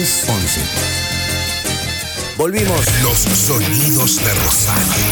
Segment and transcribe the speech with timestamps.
[0.00, 0.60] 11.
[2.36, 2.86] Volvimos.
[3.02, 5.04] Los sonidos de Rosario.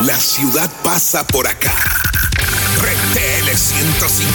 [0.00, 1.72] La ciudad pasa por acá.
[2.76, 4.32] RTL 105.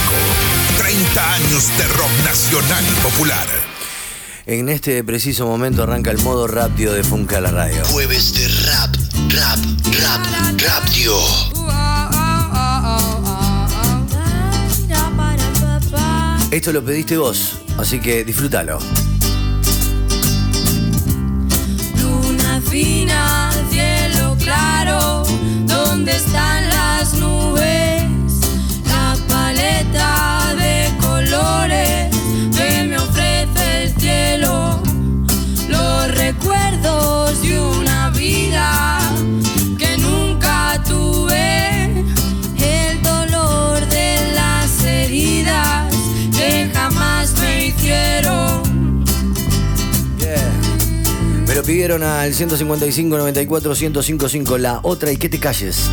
[0.78, 3.48] 30 años de rock nacional y popular.
[4.46, 7.84] En este preciso momento arranca el modo rápido de Funka la radio.
[7.88, 8.96] Jueves de rap,
[9.28, 9.60] rap,
[10.02, 10.26] rap,
[10.62, 11.18] rapio.
[16.50, 18.80] Esto lo pediste vos, así que disfrútalo.
[26.09, 27.38] ¿Dónde están las nubes?
[51.80, 55.90] Pidieron al 155 94 1055 la otra y que te calles.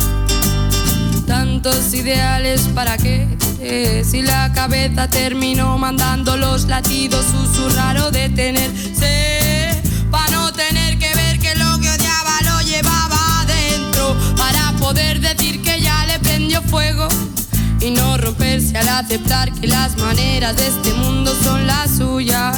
[1.25, 3.25] Tantos ideales para qué
[3.61, 11.07] Eh, si la cabeza terminó mandando los latidos susurrar o detenerse para no tener que
[11.15, 16.61] ver que lo que odiaba lo llevaba adentro para poder decir que ya le prendió
[16.63, 17.07] fuego
[17.79, 22.57] y no romperse al aceptar que las maneras de este mundo son las suyas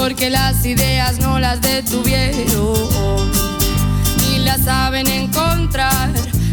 [0.00, 3.30] porque las ideas no las detuvieron
[4.16, 6.08] ni las saben encontrar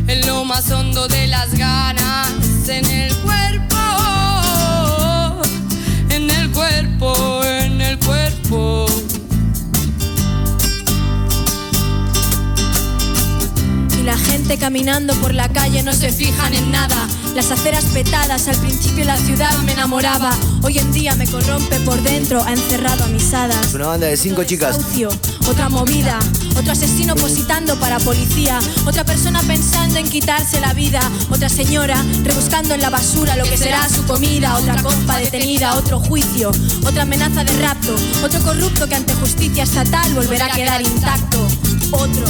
[0.05, 2.29] en lo más hondo de las ganas,
[2.67, 3.77] en el cuerpo,
[6.09, 8.85] en el cuerpo, en el cuerpo.
[14.07, 16.95] La gente caminando por la calle no se fijan en nada.
[17.35, 20.33] Las aceras petadas, al principio la ciudad me enamoraba.
[20.63, 23.73] Hoy en día me corrompe por dentro, ha encerrado a mis hadas.
[23.73, 24.79] Una banda de cinco chicas.
[25.45, 26.17] Otra movida,
[26.55, 32.75] otro asesino positando para policía, otra persona pensando en quitarse la vida, otra señora rebuscando
[32.75, 36.53] en la basura lo que será su comida, otra compa detenida, otro juicio,
[36.85, 37.93] otra amenaza de rapto,
[38.23, 41.45] otro corrupto que ante justicia estatal volverá a quedar intacto,
[41.91, 42.25] otro.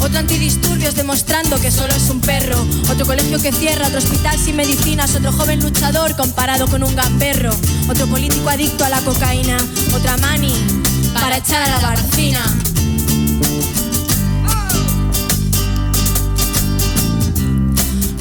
[0.00, 2.56] Otro antidisturbios demostrando que solo es un perro.
[2.90, 7.54] Otro colegio que cierra, otro hospital sin medicinas, otro joven luchador comparado con un gamberro.
[7.88, 9.56] Otro político adicto a la cocaína,
[9.94, 10.54] otra mani
[11.14, 12.40] para echar a la barcina.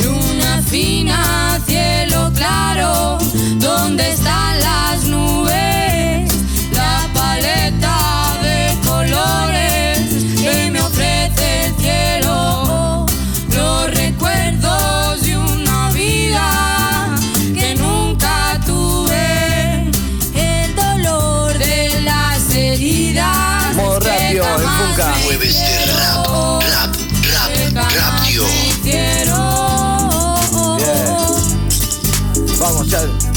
[0.03, 3.17] Luna fina, cielo claro,
[3.59, 5.62] ¿dónde están las nubes?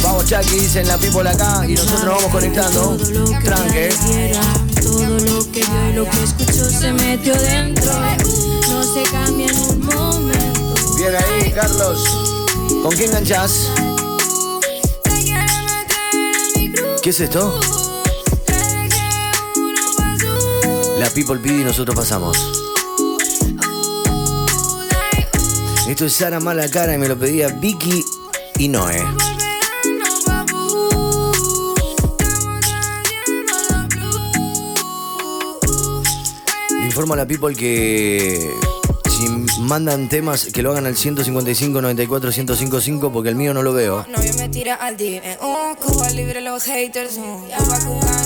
[0.06, 2.97] Vamos, Chucky, dicen la people acá y nosotros nos vamos conectando.
[3.43, 3.89] Tranque.
[4.81, 7.93] Todo lo que vio y lo que escuchó se metió dentro.
[8.69, 10.97] No se cambia en un momento.
[10.97, 12.05] Bien ahí, Carlos.
[12.84, 13.72] ¿Con quién enganchás?
[17.03, 17.61] ¿Qué es esto?
[21.00, 22.39] La people pide y nosotros pasamos.
[25.89, 28.05] Esto es Sara Mala Cara y me lo pedía Vicky
[28.59, 29.05] y Noé.
[36.97, 38.51] Informo a la people que
[39.11, 39.29] si
[39.61, 44.07] mandan temas que lo hagan al 155 94 1055 porque el mío no lo veo.
[44.09, 45.37] Novio me tira al DM,
[46.15, 47.47] libre los haters, uh,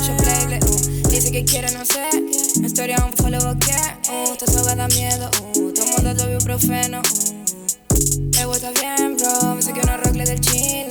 [0.06, 2.20] yo playble, uh, dice que quiere, no sé,
[2.60, 3.72] mi historia un follow que,
[4.12, 9.56] uh, esta soga da miedo, uh, todo mundo te ibuprofeno, uh, el está bien, bro,
[9.56, 10.89] me saqué unos rocles del chino,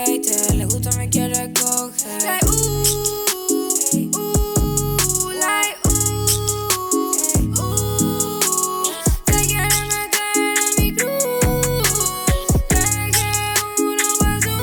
[0.00, 2.84] skater, le gusta, me quiere coger, like, ooh,
[4.16, 5.76] ooh, like,
[9.24, 11.90] te quiere meter en mi cruz.
[12.68, 13.30] Desde que
[13.82, 14.56] uno pasó,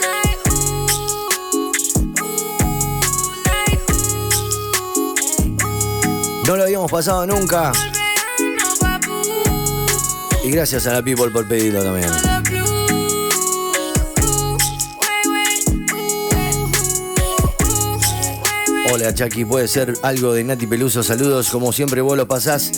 [0.00, 1.72] like, ooh,
[2.22, 2.42] ooh,
[3.44, 3.82] like,
[4.92, 5.14] ooh,
[6.46, 7.72] No lo habíamos pasado nunca.
[10.44, 12.31] Y gracias a la people por pedirlo también.
[18.90, 21.02] Hola Chucky, puede ser algo de Nati Peluso.
[21.02, 22.72] Saludos, como siempre vos lo pasás.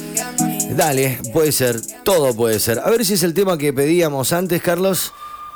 [0.77, 2.79] Dale, puede ser, todo puede ser.
[2.81, 5.13] A ver si es el tema que pedíamos antes, Carlos,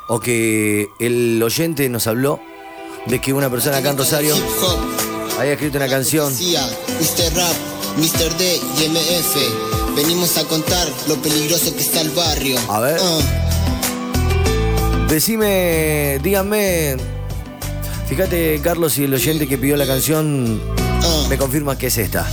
[0.07, 2.39] o que el oyente nos habló
[3.05, 4.35] de que una persona acá en Rosario
[5.39, 6.33] había escrito una canción.
[6.33, 7.35] Mr.
[7.35, 7.55] Rap,
[7.97, 8.37] Mr.
[8.37, 9.95] D y MF.
[9.95, 12.57] Venimos a contar lo peligroso que está el barrio.
[12.69, 12.99] A ver.
[13.01, 13.19] Ah.
[15.09, 16.97] Decime, díganme,
[18.09, 20.59] fíjate, Carlos, si el oyente que pidió la canción
[21.29, 22.27] me confirma que es esta.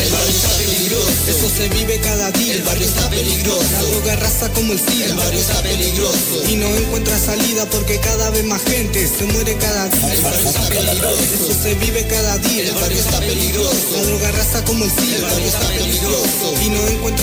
[0.00, 1.10] El barrio está peligroso.
[1.26, 2.54] Eso se vive cada día.
[2.54, 3.64] El barrio está peligroso.
[3.72, 5.06] La droga arrasa como el SIDA.
[5.06, 6.42] El barrio está peligroso.
[6.48, 10.12] Y no encuentra salida porque cada vez más gente se muere cada día.
[10.12, 11.22] El barrio está peligroso.
[11.34, 12.62] Eso se vive cada día.
[12.64, 13.96] El barrio está peligroso.
[13.96, 15.16] La droga arrasa como el SIDA.
[15.16, 16.54] El barrio está peligroso.
[16.62, 17.13] Y no encuentra.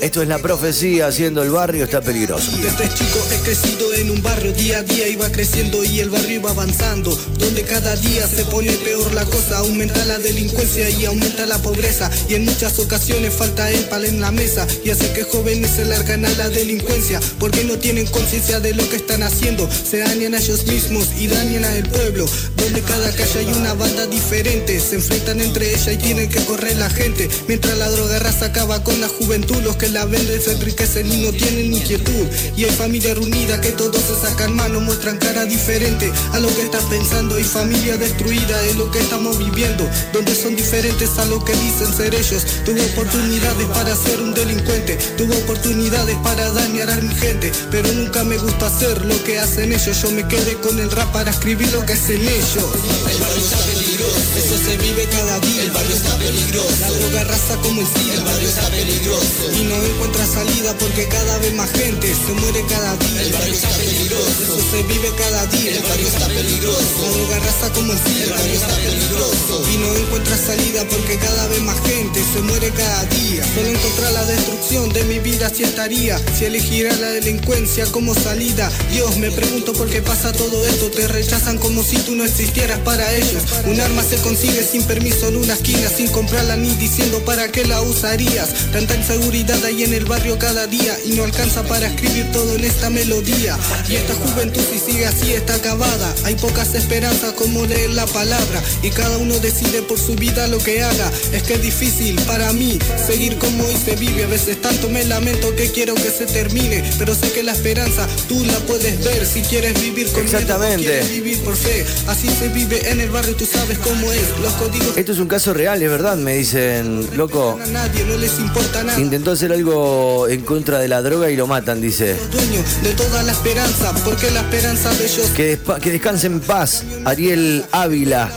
[0.00, 2.52] Esto es la profecía haciendo el barrio está peligroso.
[2.52, 6.36] Desde chico he crecido en un barrio, día a día iba creciendo y el barrio
[6.36, 7.14] iba avanzando.
[7.38, 12.10] Donde cada día se pone peor la cosa, aumenta la delincuencia y aumenta la pobreza.
[12.30, 15.84] Y en muchas ocasiones falta el pal en la mesa y hace que jóvenes se
[15.84, 17.20] largan a la delincuencia.
[17.38, 19.68] Porque no tienen conciencia de lo que están haciendo.
[19.70, 22.24] Se dañan a ellos mismos y dañan al pueblo.
[22.56, 24.80] Donde cada calle hay una banda diferente.
[24.80, 27.28] Se enfrentan entre ellas y tienen que correr la gente.
[27.48, 31.22] Mientras la droga raza acaba con la juventud, los que la venden se enriquecen y
[31.22, 32.26] no tienen inquietud.
[32.56, 36.62] Y hay familia reunida que todos se sacan mano, muestran cara diferente a lo que
[36.62, 37.38] están pensando.
[37.38, 41.92] Y familia destruida es lo que estamos viviendo, donde son diferentes a lo que dicen
[41.92, 42.44] ser ellos.
[42.64, 48.24] Tuve oportunidades para ser un delincuente, tuve oportunidades para dañar a mi gente, pero nunca
[48.24, 50.02] me gusta hacer lo que hacen ellos.
[50.02, 53.87] Yo me quedé con el rap para escribir lo que hacen ellos.
[54.36, 55.62] Eso se vive cada día.
[55.62, 58.14] El barrio está peligroso, la droga raza como el SIDA.
[58.14, 62.64] El barrio está peligroso y no encuentra salida porque cada vez más gente se muere
[62.68, 63.22] cada día.
[63.22, 65.76] El barrio está peligroso, eso se vive cada día.
[65.76, 68.24] El barrio está peligroso, la droga raza como el SIDA.
[68.24, 72.70] El barrio está peligroso y no encuentra salida porque cada vez más gente se muere
[72.70, 73.44] cada día.
[73.54, 78.70] Solo encontrar la destrucción de mi vida si estaría, si elegiera la delincuencia como salida.
[78.90, 80.90] Dios, me pregunto por qué pasa todo esto.
[80.90, 83.42] Te rechazan como si tú no existieras para ellos.
[83.66, 87.64] Un arma se consigue sin permiso en una esquina, sin comprarla ni diciendo para qué
[87.64, 88.48] la usarías.
[88.72, 92.64] Tanta inseguridad hay en el barrio cada día y no alcanza para escribir todo en
[92.64, 93.58] esta melodía.
[93.88, 96.14] Y esta juventud si sigue así está acabada.
[96.24, 100.58] Hay pocas esperanzas como leer la palabra y cada uno decide por su vida lo
[100.58, 101.10] que haga.
[101.32, 104.24] Es que es difícil para mí seguir como hoy se vive.
[104.24, 108.06] A veces tanto me lamento que quiero que se termine, pero sé que la esperanza
[108.28, 110.84] tú la puedes ver si quieres vivir con miedo Exactamente.
[110.84, 111.84] quieres vivir por fe.
[112.06, 114.38] Así se vive en el barrio, tú sabes cómo es.
[114.40, 117.58] Los códigos Esto es un caso real, es verdad, me dicen, loco.
[117.62, 118.98] a nadie no les importa nada.
[119.00, 122.16] Intentó hacer algo en contra de la droga y lo matan, dice.
[122.30, 126.82] Dueño de toda la esperanza, porque la esperanza de ellos Que, que descanse en paz,
[127.04, 128.30] Ariel Ávila,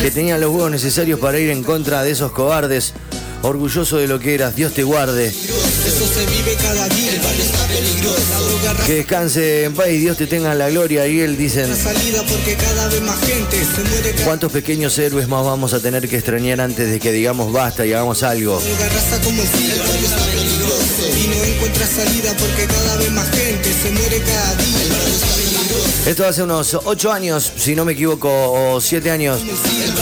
[0.00, 2.92] que tenía los huevos necesarios para ir en contra de esos cobardes.
[3.42, 5.34] Orgulloso de lo que eras, Dios te guarde.
[8.86, 11.04] Que descanse en paz y Dios te tenga en la gloria.
[11.04, 11.74] Dicen.
[11.74, 11.82] se
[13.82, 17.52] muere cada ¿Cuántos pequeños héroes más vamos a tener que extrañar antes de que digamos
[17.52, 18.60] basta y hagamos algo?
[18.60, 18.64] Y
[21.26, 25.29] no encuentra salida porque cada vez más gente se muere cada día.
[26.06, 29.40] Esto hace unos 8 años, si no me equivoco, o 7 años.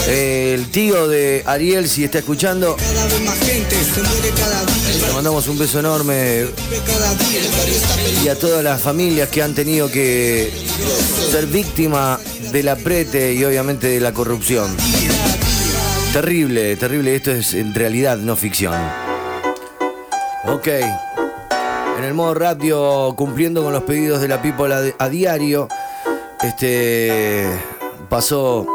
[0.06, 2.76] El tío de Ariel, si está escuchando,
[5.06, 6.46] le mandamos un beso enorme
[8.24, 10.52] y a todas las familias que han tenido que
[11.30, 12.18] ser víctima
[12.52, 14.74] del aprete y obviamente de la corrupción.
[16.12, 17.16] Terrible, terrible.
[17.16, 18.74] Esto es en realidad no ficción.
[20.46, 20.68] Ok.
[21.98, 25.68] En el modo radio, cumpliendo con los pedidos de la people a, a diario,
[26.42, 27.50] este
[28.08, 28.66] pasó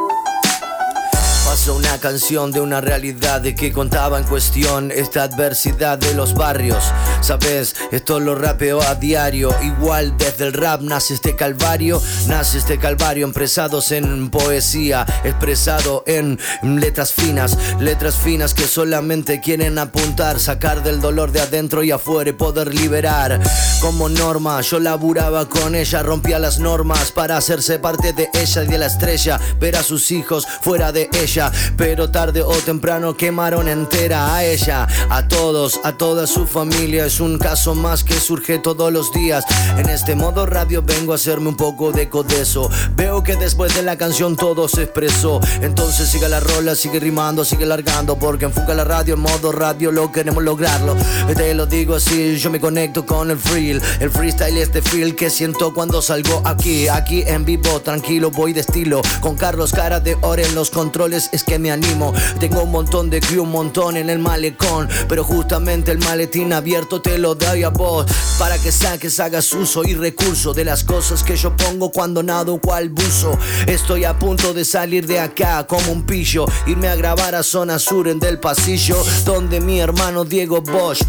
[1.46, 6.34] pasó una canción de una realidad de que contaba en cuestión esta adversidad de los
[6.34, 6.84] barrios.
[7.24, 9.56] Sabes, esto lo rapeo a diario.
[9.62, 16.38] Igual desde el rap nace este calvario, nace este calvario empresados en poesía, expresado en
[16.64, 22.32] letras finas, letras finas que solamente quieren apuntar, sacar del dolor de adentro y afuera
[22.32, 23.40] y poder liberar.
[23.80, 28.68] Como norma, yo laburaba con ella, rompía las normas para hacerse parte de ella y
[28.68, 33.70] de la estrella, ver a sus hijos fuera de ella, pero tarde o temprano quemaron
[33.70, 37.13] entera a ella, a todos, a toda su familia.
[37.14, 39.46] Es un caso más que surge todos los días.
[39.78, 42.72] En este modo radio vengo a hacerme un poco de eco de eso.
[42.96, 45.40] Veo que después de la canción todo se expresó.
[45.62, 48.18] Entonces sigue la rola, sigue rimando, sigue largando.
[48.18, 50.96] Porque enfoca la radio en modo radio, lo queremos lograrlo.
[51.36, 53.80] Te lo digo así, yo me conecto con el free.
[54.00, 56.88] El freestyle es de feel que siento cuando salgo aquí.
[56.88, 59.04] Aquí en vivo, tranquilo, voy de estilo.
[59.22, 62.12] Con Carlos Cara de Oro en los controles es que me animo.
[62.40, 64.90] Tengo un montón de crew, un montón en el malecón.
[65.08, 68.06] Pero justamente el maletín abierto te lo doy a vos.
[68.40, 72.60] Para que saques, hagas uso y recurso de las cosas que yo pongo cuando nado
[72.60, 73.38] cual buzo.
[73.68, 76.46] Estoy a punto de salir de acá como un pillo.
[76.66, 78.98] Irme a grabar a zona sur en del pasillo.
[79.26, 81.04] Donde mi hermano Diego Bosch.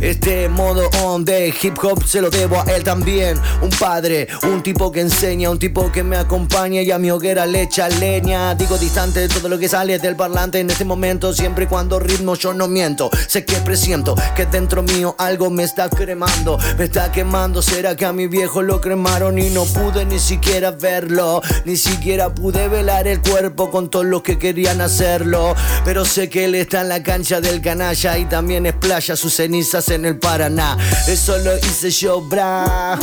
[0.00, 3.38] este modo on de hip hop se lo debo a él también.
[3.62, 7.46] Un padre, un tipo que enseña, un tipo que me acompaña y a mi hoguera
[7.46, 8.54] le echa leña.
[8.54, 11.32] Digo distante de todo lo que sale del parlante en este momento.
[11.34, 13.10] Siempre cuando ritmo yo no miento.
[13.28, 17.62] Sé que presiento que dentro mío algo me está cremando, me está quemando.
[17.62, 21.42] ¿Será que a mi viejo lo cremaron y no pude ni siquiera verlo?
[21.64, 25.54] Ni siquiera pude velar el cuerpo con todos los que querían hacerlo.
[25.84, 29.34] Pero sé que él está en la cancha del canalla y también es playa sus
[29.34, 30.76] cenizas en el Paraná.
[31.08, 32.98] Eso lo hice yo, bra.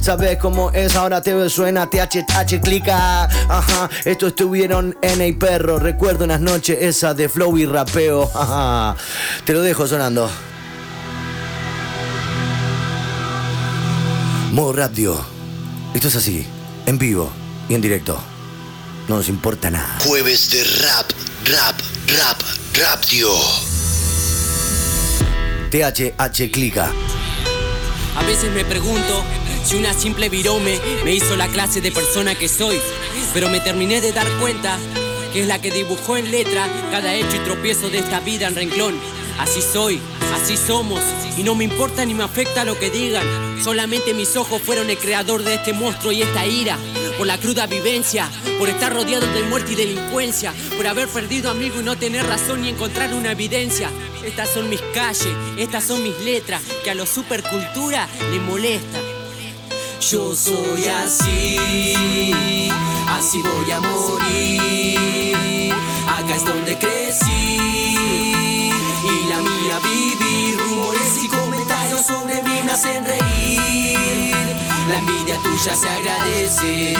[0.00, 3.24] Sabes cómo es, ahora te suena THH clica.
[3.48, 5.78] Ajá, esto estuvieron en el perro.
[5.78, 8.30] Recuerdo unas noches esa de flow y rapeo.
[9.44, 10.28] Te lo dejo sonando.
[14.52, 15.26] Modo Radio.
[15.94, 16.46] Esto es así,
[16.86, 17.30] en vivo
[17.68, 18.18] y en directo.
[19.06, 19.98] No nos importa nada.
[20.04, 21.10] Jueves de rap,
[21.44, 21.78] rap,
[22.16, 22.40] rap,
[22.72, 23.30] rap, tío.
[25.70, 26.90] THH clica.
[28.16, 29.22] A veces me pregunto
[29.64, 32.80] si una simple virome me hizo la clase de persona que soy,
[33.34, 34.78] pero me terminé de dar cuenta
[35.32, 38.54] que es la que dibujó en letra cada hecho y tropiezo de esta vida en
[38.54, 38.98] renglón.
[39.38, 40.00] Así soy,
[40.34, 41.02] así somos,
[41.36, 43.47] y no me importa ni me afecta lo que digan.
[43.62, 46.78] Solamente mis ojos fueron el creador de este monstruo y esta ira.
[47.16, 51.80] Por la cruda vivencia, por estar rodeado de muerte y delincuencia, por haber perdido amigo
[51.80, 53.90] y no tener razón ni encontrar una evidencia.
[54.24, 58.98] Estas son mis calles, estas son mis letras, que a lo supercultura le molesta.
[60.00, 62.70] Yo soy así,
[63.08, 65.72] así voy a morir.
[66.06, 67.58] Acá es donde crecí
[69.04, 70.27] y la mía vivir.
[72.08, 74.34] Sobre mí me hacen reír.
[74.88, 76.96] La envidia tuya se agradece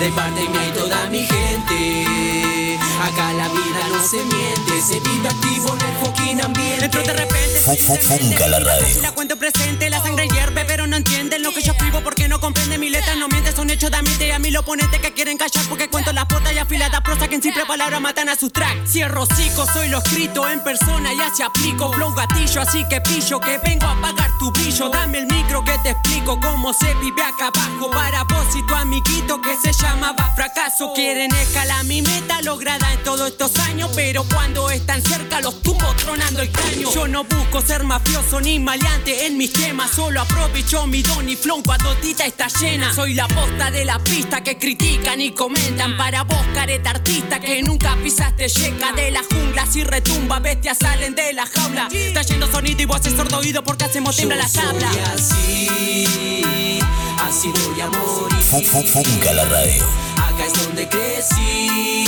[0.00, 2.78] de parte mía y toda mi gente.
[3.00, 6.80] Acá la vida no se miente, se vive activo en el fucking ambiente.
[6.80, 9.02] Dentro de repente, la radio.
[9.02, 12.80] la cuento presente, la sangre hierve, pero no entienden lo que yo porque no comprenden
[12.80, 15.64] mi letra, no miente, son hechos de y a mí los oponentes que quieren callar
[15.68, 18.90] porque cuento las potas y afiladas prosa que en simple palabra matan a sus tracks.
[18.90, 23.40] Cierro hocico, soy lo escrito en persona y así aplico flow gatillo, así que pillo
[23.40, 24.88] que vengo a apagar tu brillo.
[24.90, 28.74] Dame el micro que te explico cómo se vive acá abajo para vos y tu
[28.74, 30.92] amiguito que se llamaba fracaso.
[30.94, 35.94] Quieren escalar mi meta lograda en todos estos años, pero cuando están cerca los tumbo
[35.96, 36.90] tronando el caño.
[36.92, 41.36] Yo no busco ser mafioso ni maleante en mis temas, solo aprovecho mi don y
[41.36, 41.62] flow
[42.00, 42.92] tita está llena.
[42.94, 47.62] Soy la posta de la pista que critican y comentan para vos, careta artista que
[47.62, 49.66] nunca pisaste yeca de la jungla.
[49.66, 51.88] Si retumba, bestias salen de la jaula.
[51.90, 54.90] Está yendo sonido y vos haces sordo oído porque hacemos tembla la tabla.
[55.14, 56.78] así,
[57.22, 58.38] así voy a morir.
[58.64, 59.84] Funca la radio.
[60.16, 62.06] Acá es donde crecí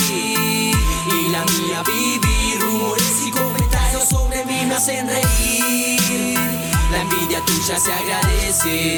[1.07, 2.59] y la mía vivir.
[2.61, 6.50] Rumores y comentarios sobre mí me hacen reír.
[6.91, 8.97] La envidia tuya se agradece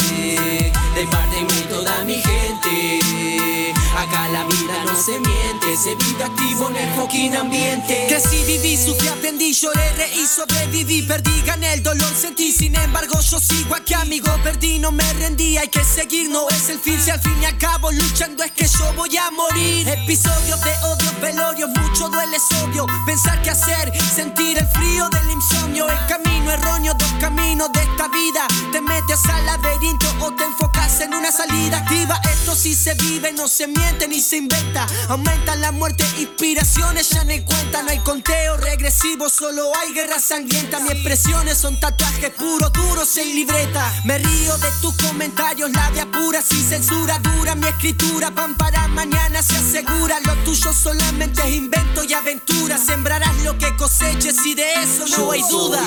[0.96, 3.74] de parte y toda mi gente.
[3.96, 8.20] Acá la vida no se miente, se vive activo en el fucking ambiente.
[8.20, 13.40] Si viví, sufrí, aprendí, lloré, reí, sobreviví, perdí, gané el dolor, sentí, sin embargo yo
[13.40, 17.12] sigo aquí, amigo, perdí, no me rendí, hay que seguir, no es el fin, si
[17.12, 19.88] al fin y al cabo luchando es que yo voy a morir.
[19.88, 25.30] Episodios de odio, velorios, mucho duele, es obvio, pensar qué hacer, sentir el frío del
[25.30, 30.44] insomnio, el camino erróneo, dos caminos de esta vida, te metes al laberinto o te
[30.44, 34.88] enfocas en una salida activa, esto sí se vive, no se miente ni se inventa,
[35.10, 40.20] aumenta la muerte, inspiraciones ya no hay cuenta, no hay conteo regresivo, solo hay guerra
[40.20, 46.06] sangrienta, mis expresiones son tatuajes puros, duros en libreta, me río de tus comentarios, labia
[46.12, 47.56] pura, sin censura, dura.
[47.56, 53.36] Mi escritura, pan para mañana se asegura, lo tuyo solamente es invento y aventura, sembrarás
[53.44, 55.82] lo que coseches y de eso no hay duda.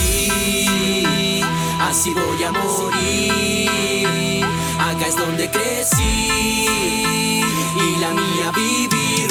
[0.00, 1.42] Así,
[1.80, 4.44] así voy a morir.
[4.78, 6.64] Acá es donde crecí
[7.76, 9.28] y la mía vivir.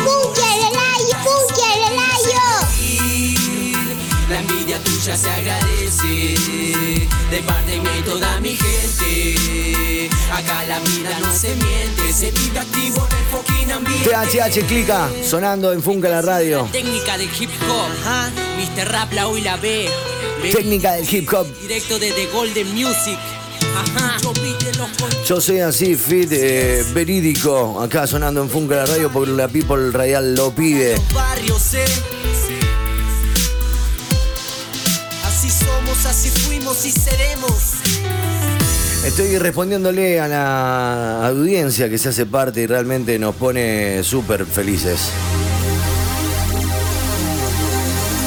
[4.30, 6.08] La envidia tuya se agradece
[7.32, 10.10] de parte mía y toda mi gente.
[10.32, 14.10] Acá la vida no se miente, se vive activo en el fucking ambiente.
[14.10, 16.70] THH clica, sonando en Funca la radio.
[16.72, 18.30] Técnica del hip hop, ¿ah?
[18.58, 18.92] Mr.
[18.92, 19.90] Rap la hoy la ve.
[20.42, 21.48] Técnica del hip hop.
[21.62, 23.18] Directo desde Golden Music.
[25.26, 29.92] Yo soy así, fit, eh, verídico, acá sonando en Funka la radio porque la People
[29.92, 30.96] Radial lo pide.
[31.14, 31.86] barrios, eh.
[35.90, 37.54] Somos, así fuimos y seremos.
[39.06, 45.10] Estoy respondiéndole a la audiencia que se hace parte y realmente nos pone súper felices.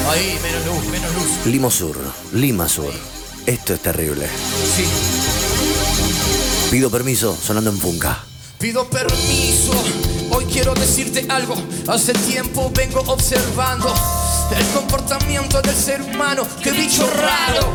[0.09, 1.45] Ahí, menos luz, menos luz.
[1.45, 1.97] Limo Sur,
[2.33, 2.93] Lima Sur.
[3.45, 4.27] Esto es terrible.
[4.75, 4.85] Sí.
[6.71, 8.23] Pido permiso sonando en Funka.
[8.57, 9.73] Pido permiso,
[10.31, 11.55] hoy quiero decirte algo.
[11.87, 13.93] Hace tiempo vengo observando
[14.57, 16.47] el comportamiento del ser humano.
[16.61, 17.73] Qué bicho raro,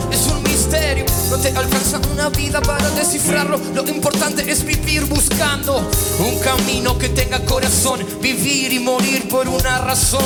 [0.69, 1.05] misterio.
[1.31, 3.59] No te alcanza una vida para descifrarlo.
[3.75, 8.05] Lo importante es vivir buscando un camino que tenga corazón.
[8.21, 10.25] Vivir y morir por una razón.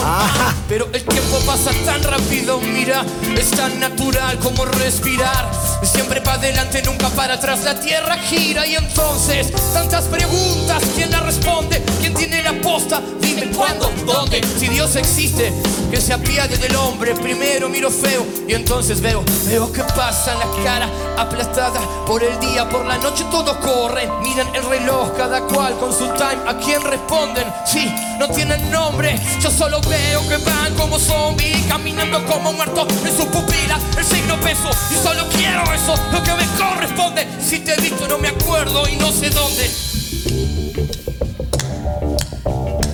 [0.68, 3.04] Pero el tiempo pasa tan rápido, mira,
[3.37, 5.50] es tan natural como respirar.
[5.82, 7.64] Siempre para adelante, nunca para atrás.
[7.64, 10.82] La tierra gira y entonces tantas preguntas.
[10.94, 11.82] ¿Quién la responde?
[12.00, 13.02] ¿Quién tiene la posta?
[13.20, 14.40] Dime cuándo, dónde.
[14.58, 15.52] Si Dios existe,
[15.90, 17.14] que se apiade del hombre.
[17.14, 22.69] Primero miro feo y entonces veo, veo que pasa la cara aplastada por el día,
[22.69, 24.09] por la noche todo corre.
[24.23, 26.43] Miran el reloj, cada cual con su time.
[26.47, 27.47] ¿A quién responden?
[27.65, 29.19] Sí, no tienen nombre.
[29.41, 33.79] Yo solo veo que van como zombies, caminando como muertos en su pupila.
[33.97, 37.27] El signo peso y solo quiero eso, lo que me corresponde.
[37.41, 39.71] Si te he visto no me acuerdo y no sé dónde.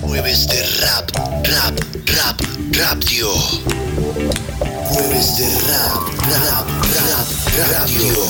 [0.09, 1.11] Jueves de rap,
[1.43, 1.79] rap,
[2.17, 3.31] rap, rap, tío.
[4.89, 6.01] Jueves de rap,
[6.33, 7.27] rap, rap,
[7.69, 8.25] rap, tío.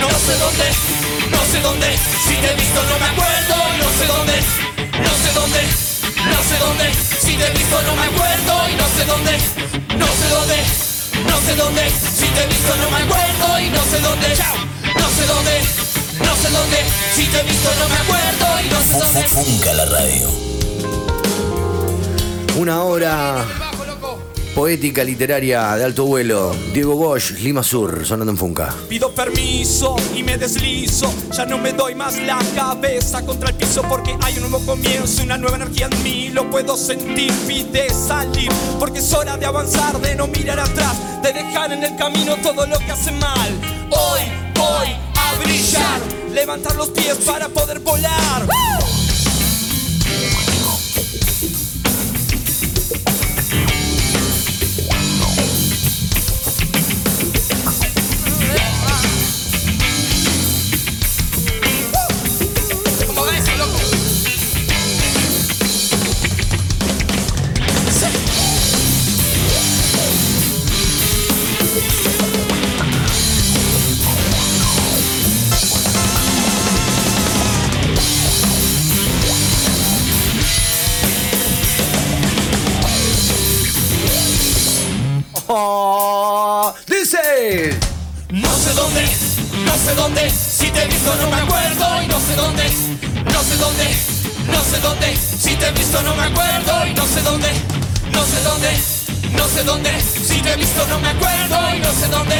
[0.00, 0.66] No sé dónde,
[1.30, 4.34] no sé dónde, si te he visto no me acuerdo, no sé dónde,
[4.98, 5.62] no sé dónde,
[6.26, 9.38] no sé dónde, si te he visto no me acuerdo y no sé dónde,
[9.96, 10.89] no sé dónde,
[11.26, 15.08] no sé dónde, si te he visto no me acuerdo y no sé dónde, no
[15.08, 15.60] sé dónde,
[16.24, 16.78] no sé dónde,
[17.14, 19.28] si te he visto no me acuerdo y no sé dónde.
[19.28, 20.30] Funka la radio.
[22.56, 23.69] Una hora
[24.54, 26.54] poética literaria de alto vuelo.
[26.72, 28.74] Diego Bosch, Lima Sur, sonando en Funka.
[28.88, 31.12] Pido permiso y me deslizo.
[31.32, 35.22] Ya no me doy más la cabeza contra el piso porque hay un nuevo comienzo,
[35.22, 36.28] una nueva energía en mí.
[36.30, 38.50] Lo puedo sentir, pide salir.
[38.78, 42.66] Porque es hora de avanzar, de no mirar atrás, de dejar en el camino todo
[42.66, 43.50] lo que hace mal.
[43.90, 44.20] Hoy
[44.54, 46.00] voy a brillar,
[46.32, 48.46] levantar los pies para poder volar.
[48.46, 48.99] ¿Cómo
[89.90, 92.62] sé dónde, si te he visto no me acuerdo y no sé dónde,
[93.24, 93.84] no sé dónde,
[94.46, 97.48] no sé dónde, si te he visto no me acuerdo y no sé dónde,
[98.12, 98.70] no sé dónde,
[99.36, 102.36] no sé dónde, si te he visto no me acuerdo y no sé dónde,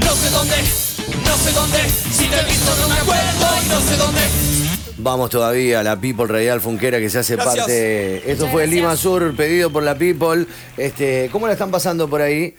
[0.00, 0.56] no sé dónde,
[1.26, 1.78] no sé dónde,
[2.10, 4.20] si te he visto no me acuerdo y no sé dónde.
[4.98, 7.56] Vamos todavía, la People Radial Funquera que se hace Gracias.
[7.56, 8.30] parte.
[8.30, 10.46] Esto fue Lima Sur, pedido por la People.
[10.76, 12.54] Este, ¿Cómo la están pasando por ahí?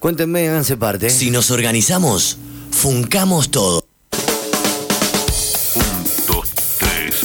[0.00, 1.10] Cuéntenme, háganse parte.
[1.10, 2.38] Si nos organizamos,
[2.80, 3.86] funcamos todo.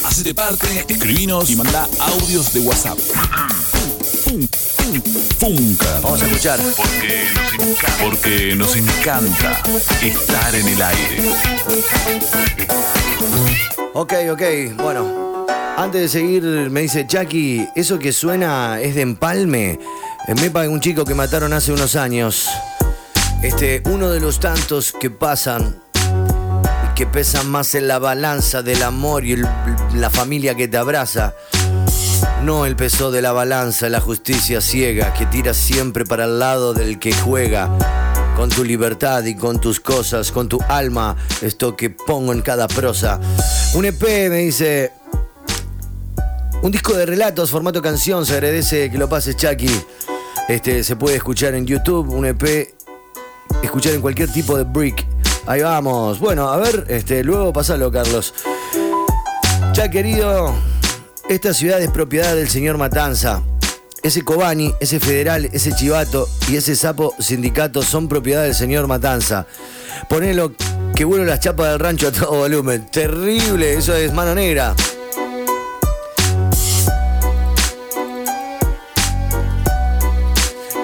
[0.04, 2.98] Hacete parte, escribinos y manda audios de WhatsApp.
[5.40, 6.00] Funka.
[6.02, 6.60] Vamos a escuchar.
[8.02, 9.64] Porque nos encanta
[10.02, 11.30] estar en el aire.
[13.94, 14.42] Ok, ok,
[14.76, 15.46] bueno.
[15.78, 19.80] Antes de seguir, me dice Chucky, eso que suena es de empalme.
[20.28, 22.50] En Mepa un chico que mataron hace unos años.
[23.46, 28.82] Este, uno de los tantos que pasan y que pesan más en la balanza del
[28.82, 29.36] amor y
[29.94, 31.36] la familia que te abraza.
[32.42, 36.74] No el peso de la balanza, la justicia ciega que tira siempre para el lado
[36.74, 37.70] del que juega.
[38.36, 42.68] Con tu libertad y con tus cosas, con tu alma, esto que pongo en cada
[42.68, 43.20] prosa.
[43.76, 44.92] Un EP me dice.
[46.64, 49.70] Un disco de relatos, formato canción, se agradece que lo pases, Chucky.
[50.50, 52.75] Este, se puede escuchar en YouTube, un EP,
[53.64, 55.06] escuchar en cualquier tipo de brick.
[55.48, 56.20] Ahí vamos.
[56.20, 58.34] Bueno, a ver, este, luego pasalo, Carlos.
[59.74, 60.54] Ya querido,
[61.30, 63.44] esta ciudad es propiedad del señor Matanza.
[64.04, 69.48] ese Cobani, ese federal, ese chivato y ese sapo sindicato son propiedad del señor Matanza.
[70.08, 70.54] Ponelo
[70.96, 72.86] que vuelo las chapas del rancho a todo volumen.
[72.92, 74.76] Terrible, eso es mano negra.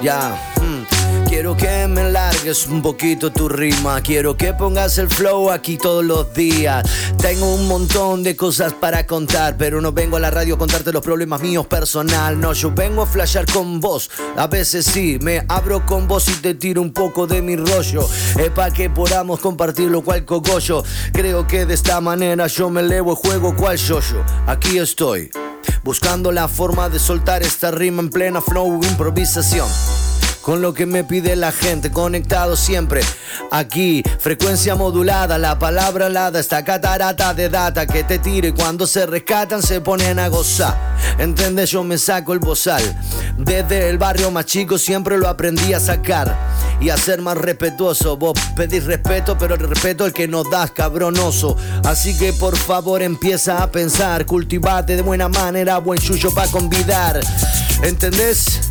[0.02, 0.51] Ya.
[1.52, 4.00] Quiero que me largues un poquito tu rima.
[4.02, 6.90] Quiero que pongas el flow aquí todos los días.
[7.18, 10.94] Tengo un montón de cosas para contar, pero no vengo a la radio a contarte
[10.94, 12.40] los problemas míos personal.
[12.40, 14.10] No, yo vengo a flashear con vos.
[14.38, 18.08] A veces sí, me abro con vos y te tiro un poco de mi rollo.
[18.40, 20.84] Es para que podamos compartirlo cual cogollo.
[21.12, 24.24] Creo que de esta manera yo me elevo y juego cual yo-yo.
[24.48, 25.30] Aquí estoy.
[25.84, 29.68] Buscando la forma de soltar esta rima en plena flow improvisación
[30.42, 33.02] con lo que me pide la gente, conectado siempre
[33.52, 38.88] aquí, frecuencia modulada, la palabra alada, esta catarata de data que te tiro y cuando
[38.88, 40.92] se rescatan se ponen a gozar.
[41.18, 41.72] ¿Entendés?
[41.72, 42.82] Yo me saco el bozal.
[43.38, 46.36] Desde el barrio más chico siempre lo aprendí a sacar
[46.80, 48.18] y a ser más respetuoso.
[48.18, 51.56] Vos pedís respeto, pero el respeto el que nos das, cabronoso.
[51.86, 57.20] Así que por favor empieza a pensar, cultivate de buena manera, buen yuyo para convidar.
[57.84, 58.71] ¿Entendés?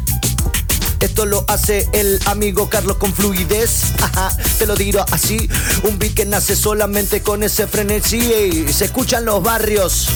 [1.00, 3.92] Esto lo hace el amigo Carlos con fluidez.
[4.58, 5.48] Te lo digo así.
[5.82, 8.66] Un beat que nace solamente con ese frenesí.
[8.72, 10.08] Se escucha en los barrios.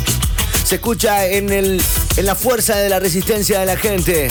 [0.64, 1.82] Se escucha en, el,
[2.16, 4.28] en la fuerza de la resistencia de la gente.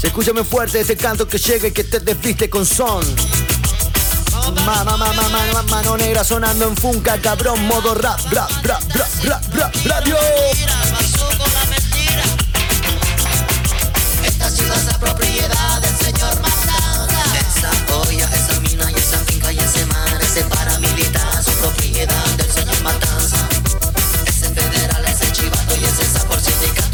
[0.00, 3.04] Se escucha muy fuerte este canto que llega y que te desviste con son.
[4.54, 9.54] Mamá, mamá, mamá, mano negra sonando en funca, cabrón, modo rap, rap, rap, rap, rap,
[9.54, 10.16] rap, radio.
[15.02, 17.22] Esta ciudad es la propiedad del señor Matanza.
[17.40, 22.50] Esa olla, esa mina y esa finca y ese mar, ese paramilitar, su propiedad del
[22.50, 23.48] señor Matanza.
[24.26, 26.89] Ese federal, ese chivato y ese sabor sindicato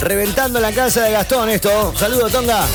[0.00, 1.92] Reventando la casa de Gastón esto.
[1.98, 2.66] Saludo, Tonga.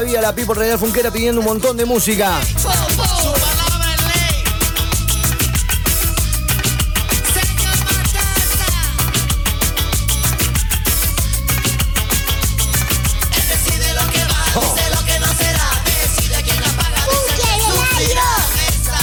[0.00, 2.40] Todavía, la People Real Funquera pidiendo un montón de música.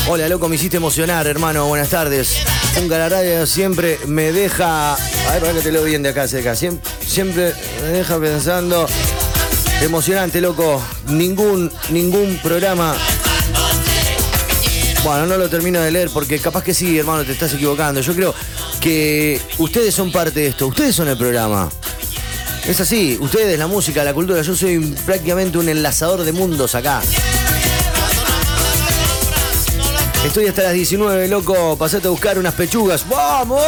[0.10, 1.68] Hola, loco, me hiciste emocionar, hermano.
[1.68, 2.38] Buenas tardes.
[2.82, 4.94] Un radio siempre me deja.
[4.94, 6.56] A ver, para que te lo bien de acá, cerca.
[6.56, 8.88] Siempre, siempre me deja pensando.
[9.82, 10.82] Emocionante, loco.
[11.08, 12.96] Ningún, ningún programa.
[15.04, 18.02] Bueno, no lo termino de leer porque capaz que sí, hermano, te estás equivocando.
[18.02, 18.34] Yo creo
[18.82, 20.68] que ustedes son parte de esto.
[20.68, 21.70] Ustedes son el programa.
[22.68, 24.42] Es así, ustedes, la música, la cultura.
[24.42, 27.02] Yo soy prácticamente un enlazador de mundos acá.
[30.26, 31.78] Estoy hasta las 19, loco.
[31.78, 33.08] Pasate a buscar unas pechugas.
[33.08, 33.62] ¡Vamos!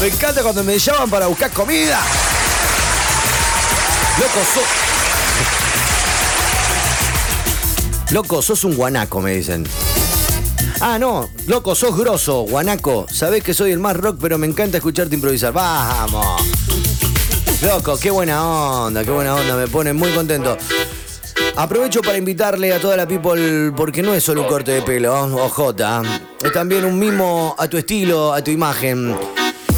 [0.00, 2.00] Me encanta cuando me llaman para buscar comida.
[4.18, 4.85] Loco, sos.
[8.10, 9.64] Loco, sos un guanaco, me dicen.
[10.80, 13.06] Ah, no, loco, sos grosso, guanaco.
[13.10, 15.52] Sabés que soy el más rock, pero me encanta escucharte improvisar.
[15.52, 16.42] ¡Vamos!
[17.62, 20.56] Loco, qué buena onda, qué buena onda, me pone muy contento.
[21.56, 25.14] Aprovecho para invitarle a toda la people, porque no es solo un corte de pelo,
[25.44, 26.02] ojota.
[26.44, 29.16] Es también un mimo a tu estilo, a tu imagen.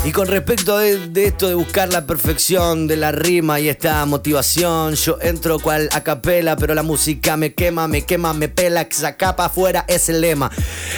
[0.08, 4.94] Y con respecto de, esto de buscar la perfección de la rima y esta motivación,
[4.94, 8.96] yo entro cual a capela, pero la música me quema, me quema, me pela, que
[8.96, 10.50] saca para afuera es el lema.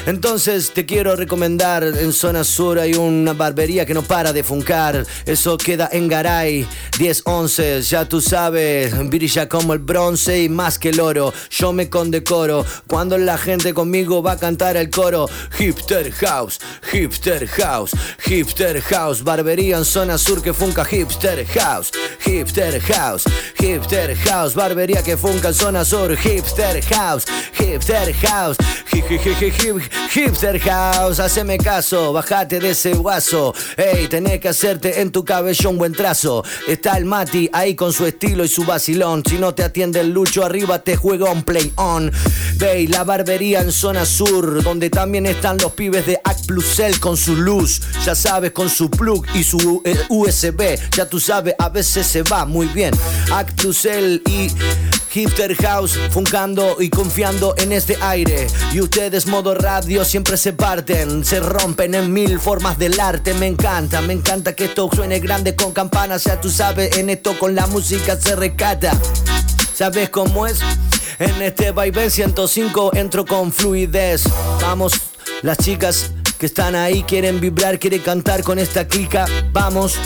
[0.07, 5.05] Entonces te quiero recomendar en zona sur hay una barbería que no para de funcar.
[5.27, 6.65] Eso queda en Garay
[7.01, 11.35] 1011, ya tú sabes, brilla como el bronce y más que el oro.
[11.51, 15.29] Yo me condecoro cuando la gente conmigo va a cantar el coro.
[15.59, 16.61] Hipster House,
[16.93, 17.91] Hipster House,
[18.25, 21.91] Hipster House, barbería en zona sur que funca Hipster House,
[22.25, 23.25] Hipster House,
[23.59, 28.57] Hipster House, barbería que funca en zona sur, Hipster House, Hipster House,
[28.93, 33.55] Hi- hi- hi- hi- hi- Hipster House, haceme caso, bajate de ese guaso.
[33.77, 36.45] Ey, tenés que hacerte en tu cabello un buen trazo.
[36.69, 39.23] Está el Mati ahí con su estilo y su vacilón.
[39.29, 42.11] Si no te atiende el lucho, arriba te juega un play on.
[42.57, 47.17] Ve la barbería en zona sur, donde también están los pibes de Act Plusel con
[47.17, 47.81] su luz.
[48.05, 50.79] Ya sabes, con su plug y su eh, USB.
[50.97, 52.95] Ya tú sabes, a veces se va muy bien.
[53.33, 54.49] Act Plusel y
[55.11, 58.47] Hipster House, funcando y confiando en este aire.
[58.73, 63.35] Y ustedes, modo radio, siempre se parten, se rompen en mil formas del arte.
[63.35, 66.25] Me encanta, me encanta que esto suene grande con campanas.
[66.25, 68.93] Ya tú sabes, en esto con la música se recata.
[69.75, 70.61] ¿Sabes cómo es?
[71.19, 74.25] En este vaivén 105 entro con fluidez.
[74.63, 74.93] Vamos,
[75.43, 79.27] las chicas que están ahí quieren vibrar, quieren cantar con esta clica.
[79.53, 79.99] Vamos.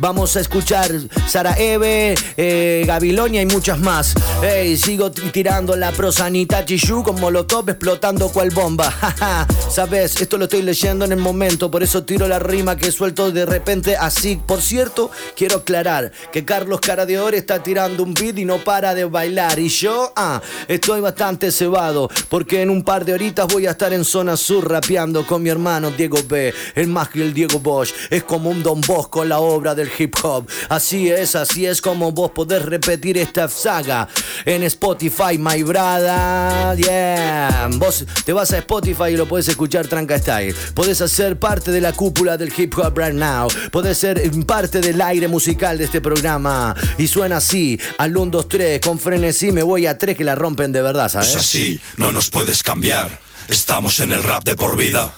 [0.00, 0.90] Vamos a escuchar
[1.26, 4.14] Sara Eve, eh, Gabilonia y muchas más.
[4.42, 8.92] Ey, sigo tirando la prosa Nitachi Shu con Molotov explotando cual bomba.
[9.70, 13.30] Sabes, esto lo estoy leyendo en el momento, por eso tiro la rima que suelto
[13.30, 14.36] de repente así.
[14.36, 18.58] Por cierto, quiero aclarar que Carlos Cara de Oro está tirando un beat y no
[18.58, 19.58] para de bailar.
[19.58, 23.92] Y yo, ah, estoy bastante cebado, porque en un par de horitas voy a estar
[23.92, 27.92] en zona sur rapeando con mi hermano Diego B, el más que el Diego Bosch.
[28.10, 30.48] Es como un Don Bosco la obra del hip hop.
[30.68, 34.08] Así es, así es como vos podés repetir esta saga
[34.44, 36.76] en Spotify, my brother.
[36.76, 37.68] Yeah.
[37.72, 40.54] Vos te vas a Spotify y lo podés escuchar Tranca Style.
[40.74, 43.48] Podés hacer parte de la cúpula del hip hop right now.
[43.70, 46.74] Podés ser parte del aire musical de este programa.
[46.98, 50.34] Y suena así, al 1, 2, 3, con frenesí me voy a 3 que la
[50.34, 51.30] rompen de verdad, ¿sabes?
[51.30, 53.20] Es así, no nos puedes cambiar.
[53.48, 55.12] Estamos en el rap de por vida.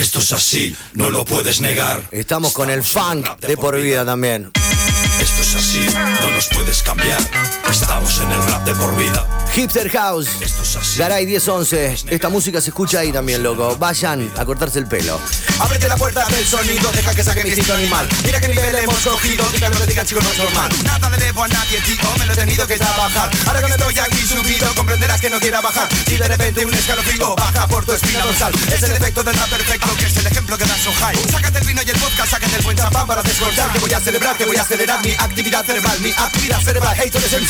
[0.00, 2.02] Esto es así, no lo puedes negar.
[2.10, 4.50] Estamos con el funk de por vida también.
[5.20, 5.86] Esto es así,
[6.22, 7.20] no nos puedes cambiar.
[7.70, 9.39] Estamos en el rap de por vida.
[9.52, 10.28] Hipster House,
[10.96, 11.96] Garay 1011.
[12.08, 13.76] Esta música se escucha ahí también, loco.
[13.76, 15.20] Vayan a cortarse el pelo.
[15.58, 18.08] Ábrete la puerta del sonido, deja que saque mi instinto animal.
[18.24, 20.70] Mira qué nivel hemos cogido, diga lo que diga chico, no es normal.
[20.84, 23.30] Nada le debo a nadie, tío, me lo he tenido que trabajar.
[23.46, 25.88] Ahora que me estoy aquí subido, comprenderás que no quiera bajar.
[26.06, 28.52] Y de repente un escalofrío baja por tu espina dorsal.
[28.72, 31.16] Es el efecto del rap perfecto, que es el ejemplo que da Sohai.
[31.30, 33.72] Sácate el vino y el vodka, sácate el buen champán para descortar.
[33.72, 36.96] Que voy a celebrar, que voy a acelerar mi actividad cerebral, mi actividad cerebral.
[36.96, 37.30] Hey, tú eres.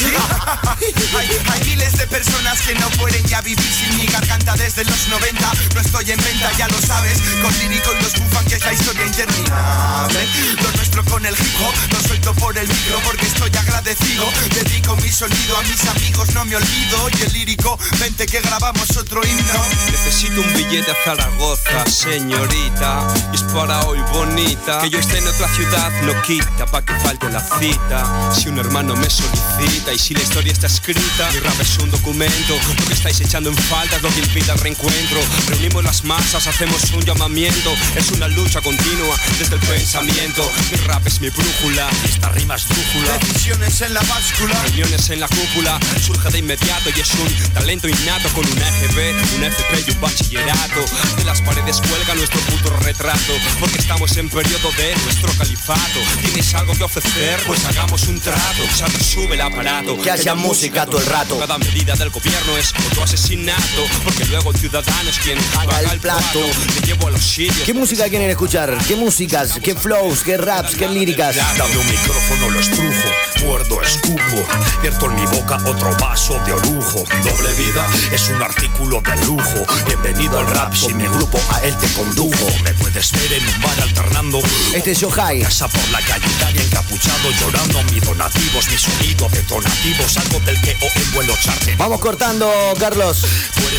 [1.51, 1.65] Hay,
[1.97, 5.53] de personas que no pueden ya vivir sin mi garganta desde los 90.
[5.75, 7.19] No estoy en venta, ya lo sabes.
[7.43, 10.29] Con lírico y los bufan que es la historia interminable.
[10.63, 14.25] Lo nuestro con el hip hop, lo suelto por el micro porque estoy agradecido.
[14.55, 17.09] Dedico mi sonido a mis amigos, no me olvido.
[17.19, 19.65] Y el lírico, vente que grabamos otro himno.
[19.91, 23.07] Necesito un billete a Zaragoza, señorita.
[23.33, 24.81] Es para hoy bonita.
[24.81, 28.33] Que yo esté en otra ciudad no quita pa' que falte la cita.
[28.35, 32.59] Si un hermano me solicita y si la historia está escrita, mi rap un documento.
[32.79, 35.21] Lo que estáis echando en falta es lo que impide el reencuentro.
[35.49, 37.75] Reunimos las masas, hacemos un llamamiento.
[37.97, 40.51] Es una lucha continua desde el pensamiento.
[40.71, 41.89] Mi rap es mi brújula.
[42.05, 43.19] Esta rima es brújula.
[43.19, 44.63] Decisiones en la báscula.
[44.63, 49.15] Reuniones en la cúpula, surge de inmediato y es un talento innato con un EGB,
[49.37, 50.85] un FP y un bachillerato.
[51.17, 56.01] De las paredes cuelga nuestro puto retrato, porque estamos en periodo de nuestro califato.
[56.23, 57.41] ¿Tienes algo que ofrecer?
[57.47, 58.63] Pues hagamos un trato.
[58.79, 60.01] Ya te sube el aparato.
[60.01, 61.39] Que haya música todo el rato.
[61.39, 66.01] Cada medida del gobierno es otro asesinato, porque luego el ciudadano es quien paga el
[66.01, 66.41] plato.
[66.75, 67.63] Te llevo a los sitios.
[67.65, 68.77] ¿Qué música quieren escuchar?
[68.89, 69.59] ¿Qué músicas?
[69.63, 70.23] ¿Qué flows?
[70.23, 70.75] ¿Qué raps?
[70.75, 71.37] ¿Qué líricas?
[71.37, 73.09] Dame un micrófono, lo estrujo,
[73.45, 74.47] muerdo, escupo,
[74.83, 77.05] vierto en mi boca otro vaso de orujo.
[77.23, 79.65] Doble vida es un artículo de lujo.
[79.87, 82.47] Bienvenido al rap, si mi grupo a él te condujo.
[82.65, 84.41] Me puedes ver en un bar alternando.
[84.75, 85.43] Este es Yohai.
[85.43, 86.27] Casa por la calle
[86.63, 91.60] encapuchado, llorando mis donativos, mi sonido detonativo, salgo del que o en vuelo charte.
[91.77, 93.25] Vamos cortando, Carlos.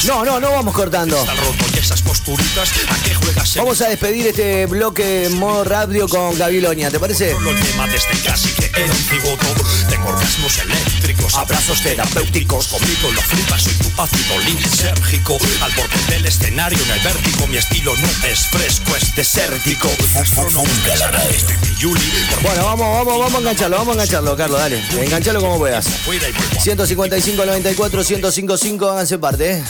[0.06, 1.24] No, no, no vamos cortando.
[3.56, 7.36] Vamos a despedir este bloque en modo radio con Gabilonia, ¿te parece?
[9.90, 12.68] Tengo orgasmos eléctricos, abrazo pasos terapéuticos.
[12.68, 15.38] Conmigo lo flipas, soy tu ácido lisérgico.
[15.62, 19.90] Al borde del escenario en el vértigo, mi estilo no es fresco, es desértico.
[21.30, 21.58] Este.
[22.42, 24.82] Bueno, vamos, vamos, vamos a engancharlo, vamos a engancharlo, Carlos, dale.
[25.00, 25.86] Enganchalo como puedas.
[26.62, 29.64] 155 94 1055, háganse parte, ¿eh?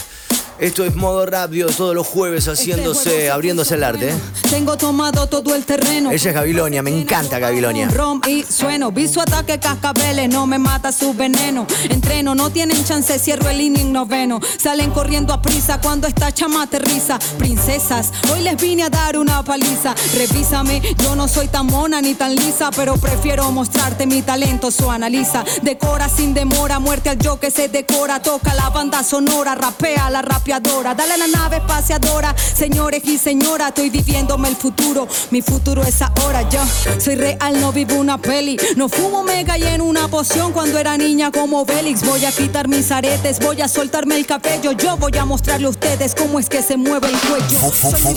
[0.62, 4.10] Esto es modo radio todos los jueves haciéndose, abriéndose el arte.
[4.10, 4.14] ¿eh?
[4.48, 6.12] Tengo tomado todo el terreno.
[6.12, 7.88] Ella es Gabilonia, me encanta Gabilonia.
[7.88, 11.66] Rom y sueno, vi su ataque cascabeles, no me mata su veneno.
[11.90, 14.38] Entreno, no tienen chance, cierro el inning noveno.
[14.56, 17.18] Salen corriendo a prisa cuando esta chama aterriza.
[17.38, 19.96] Princesas, hoy les vine a dar una paliza.
[20.16, 24.92] Revísame, yo no soy tan mona ni tan lisa, pero prefiero mostrarte mi talento, so
[24.92, 25.44] analiza.
[25.62, 28.22] Decora sin demora, muerte al yo que se decora.
[28.22, 30.22] Toca la banda sonora, rapea la
[30.60, 35.08] Dale a la nave espaciadora, señores y señora, estoy viviéndome el futuro.
[35.30, 36.60] Mi futuro es ahora, yo
[36.98, 38.58] soy real, no vivo una peli.
[38.76, 42.04] No fumo mega y en una poción cuando era niña como Bélix.
[42.04, 44.72] Voy a quitar mis aretes, voy a soltarme el cabello.
[44.72, 47.72] Yo voy a mostrarle a ustedes cómo es que se mueve el cuello.
[47.72, 48.14] Soy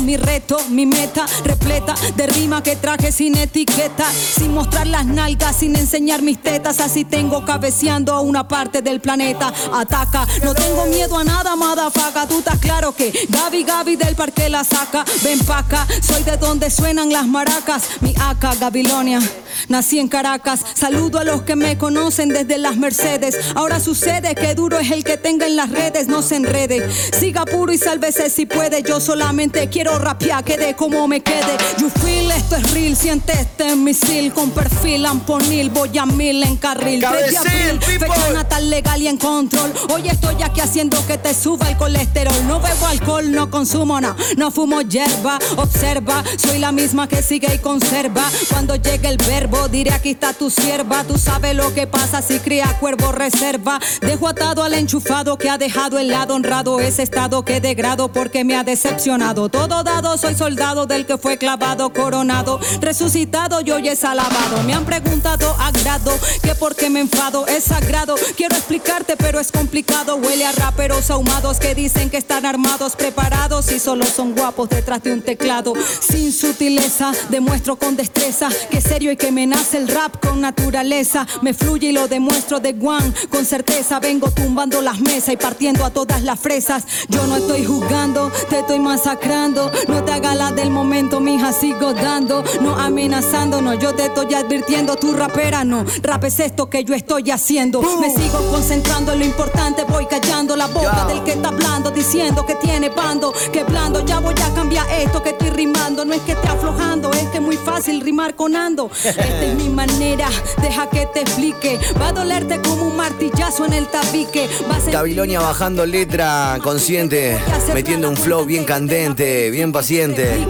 [0.00, 5.06] mi mi reto, mi meta repleta de rima que traje sin etiqueta, sin mostrar las
[5.06, 6.80] nalgas, sin enseñar mis tetas.
[6.80, 9.50] Así tengo cabeceando a una parte del planeta.
[9.72, 12.26] Ataca, no tengo miedo a nada, madafaca.
[12.26, 15.04] Tú estás claro que Gaby Gaby del parque la saca.
[15.22, 17.84] Ven pa' acá, soy de donde suenan las maracas.
[18.00, 19.20] Mi acá, Gabilonia.
[19.68, 23.36] Nací en Caracas, saludo a los que me conocen desde las Mercedes.
[23.54, 26.88] Ahora sucede que duro es el que tenga en las redes, no se enrede.
[27.18, 28.82] Siga puro y sálvese si puede.
[28.82, 31.56] Yo solamente quiero rapear, quede como me quede.
[31.78, 35.70] You feel, esto es real, siente este misil con perfil amponil.
[35.70, 37.04] Voy a mil en carril.
[37.06, 39.72] 3 de abril, fecha natal legal y en control.
[39.92, 42.46] Hoy estoy aquí haciendo que te suba el colesterol.
[42.46, 45.38] No bebo alcohol, no consumo nada, no fumo hierba.
[45.56, 48.24] Observa, soy la misma que sigue y conserva.
[48.48, 51.04] Cuando llegue el verbo, diré aquí está tu sierva.
[51.04, 53.80] Tú sabes lo que pasa si cría cuervo reserva.
[54.00, 56.80] Dejo atado al enchufado que ha dejado el lado honrado.
[56.80, 59.48] Ese estado que degrado porque me ha decepcionado.
[59.48, 64.62] Todo dado, soy soldado del que fue clavado, coronado, resucitado y hoy es alabado.
[64.64, 67.46] Me han preguntado agrado que por qué me enfado.
[67.46, 70.16] Es sagrado, quiero explicarte, pero es complicado.
[70.16, 75.02] Huele a raperos ahumados que dicen que están armados, preparados y solo son guapos detrás
[75.02, 75.72] de un teclado.
[76.00, 81.26] Sin sutileza, demuestro con destreza que serio y que me nace el rap con naturaleza.
[81.42, 84.00] Me fluye y lo demuestro de one con certeza.
[84.00, 86.84] Vengo tumbando las mesas y partiendo a todas las fresas.
[87.08, 89.70] Yo no estoy jugando, te estoy masacrando.
[89.88, 92.44] No te hagas la del momento, mija, sigo dando.
[92.60, 94.96] No amenazando, no, yo te estoy advirtiendo.
[94.96, 97.80] Tu rapera no, rap es esto que yo estoy haciendo.
[98.00, 102.44] Me sigo concentrando en lo importante, voy callando la boca del que está hablando, diciendo
[102.44, 104.04] que tiene bando, que blando.
[104.04, 106.04] Ya voy a cambiar esto que estoy rimando.
[106.04, 108.90] No es que esté aflojando, es que es muy fácil rimar con ando.
[109.04, 110.28] Esta es mi manera,
[110.60, 111.78] deja que te explique.
[112.00, 114.48] Va a dolerte como un martillazo en el tabique.
[114.70, 117.38] Va a ser Gabilonia bajando letra consciente,
[117.74, 120.46] metiendo un flow bien candente, bien paciente,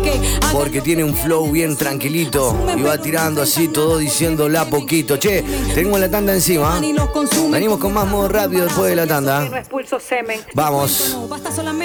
[0.52, 5.16] porque tiene un flow bien tranquilito y va tirando así todo diciéndola poquito.
[5.18, 5.42] Che,
[5.74, 6.78] tenemos la tanda encima.
[7.50, 9.48] Venimos con más modo rápido después de la tanda.
[10.54, 11.16] Vamos.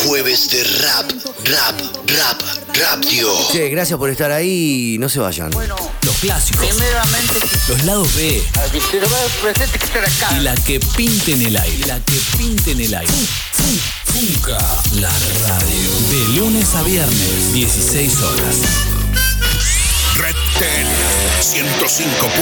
[0.06, 1.12] Jueves de rap,
[1.46, 2.42] rap, rap,
[2.74, 3.30] rap, tío.
[3.52, 4.98] Che, gracias por estar ahí.
[5.00, 5.52] No se vayan.
[5.52, 6.66] Los clásicos.
[7.68, 8.44] Los lados B.
[10.32, 11.88] Y la que pinte en el aire.
[11.88, 13.14] La que pinte en el aire.
[14.06, 14.58] Funka.
[15.00, 15.92] La radio.
[16.10, 18.58] De lunes a viernes, 16 horas.
[20.18, 20.88] Red Ten
[21.42, 22.34] 105.5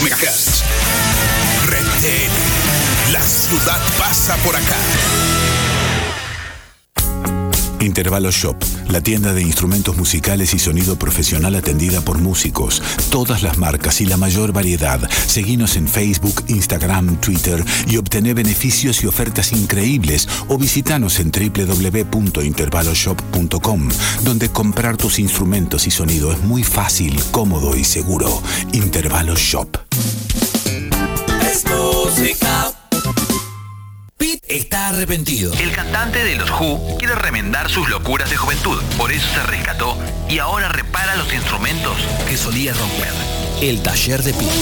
[0.00, 0.62] MHz.
[1.66, 2.53] Red Ten.
[3.12, 4.76] La ciudad pasa por acá.
[7.84, 8.56] Intervalo Shop,
[8.88, 14.06] la tienda de instrumentos musicales y sonido profesional atendida por músicos, todas las marcas y
[14.06, 15.06] la mayor variedad.
[15.26, 23.88] Seguinos en Facebook, Instagram, Twitter y obtené beneficios y ofertas increíbles o visitanos en www.intervaloshop.com,
[24.22, 28.42] donde comprar tus instrumentos y sonido es muy fácil, cómodo y seguro.
[28.72, 29.76] Intervalo Shop.
[31.42, 32.53] Es música.
[34.54, 35.52] Está arrepentido.
[35.54, 39.98] El cantante de los Who quiere remendar sus locuras de juventud, por eso se rescató
[40.28, 41.96] y ahora repara los instrumentos
[42.28, 43.10] que solía romper.
[43.60, 44.54] El taller de Pete.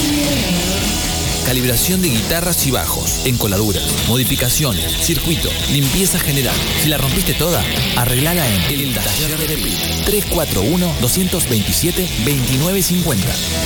[1.45, 6.57] Calibración de guitarras y bajos, encoladuras, modificaciones, circuito, limpieza general.
[6.83, 7.63] Si la rompiste toda,
[7.97, 10.07] arreglala en El Taller de Pete.
[10.31, 13.19] 341-227-2950.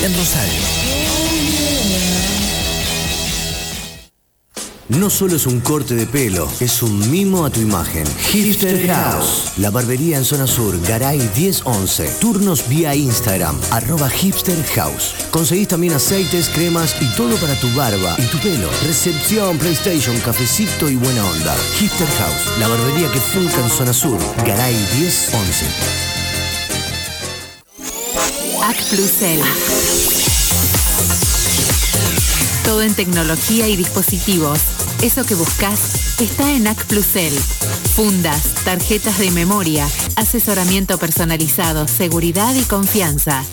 [0.02, 0.58] En Rosario.
[4.88, 8.06] No solo es un corte de pelo, es un mimo a tu imagen.
[8.30, 12.08] Hipster House, la barbería en zona sur, Garay 1011.
[12.20, 15.14] Turnos vía Instagram, arroba Hipster House.
[15.30, 18.68] Conseguís también aceites, cremas y todo para tu barba y tu pelo.
[18.86, 21.56] Recepción, PlayStation, cafecito y buena onda.
[21.78, 25.66] Hipster House, la barbería que funca en zona sur, Garay 1011.
[28.62, 30.25] Ac Plusel.
[32.66, 34.58] Todo en tecnología y dispositivos.
[35.00, 37.32] Eso que buscas está en AC Plusel.
[37.94, 43.44] Fundas, tarjetas de memoria, asesoramiento personalizado, seguridad y confianza.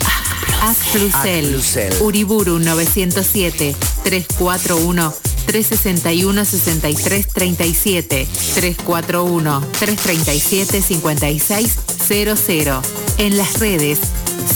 [0.64, 1.48] AC Plusel.
[1.52, 1.94] Plusel.
[2.02, 5.14] Uriburu 907 341
[5.46, 12.82] 361 63 37 341 337 56 00.
[13.20, 14.00] En las redes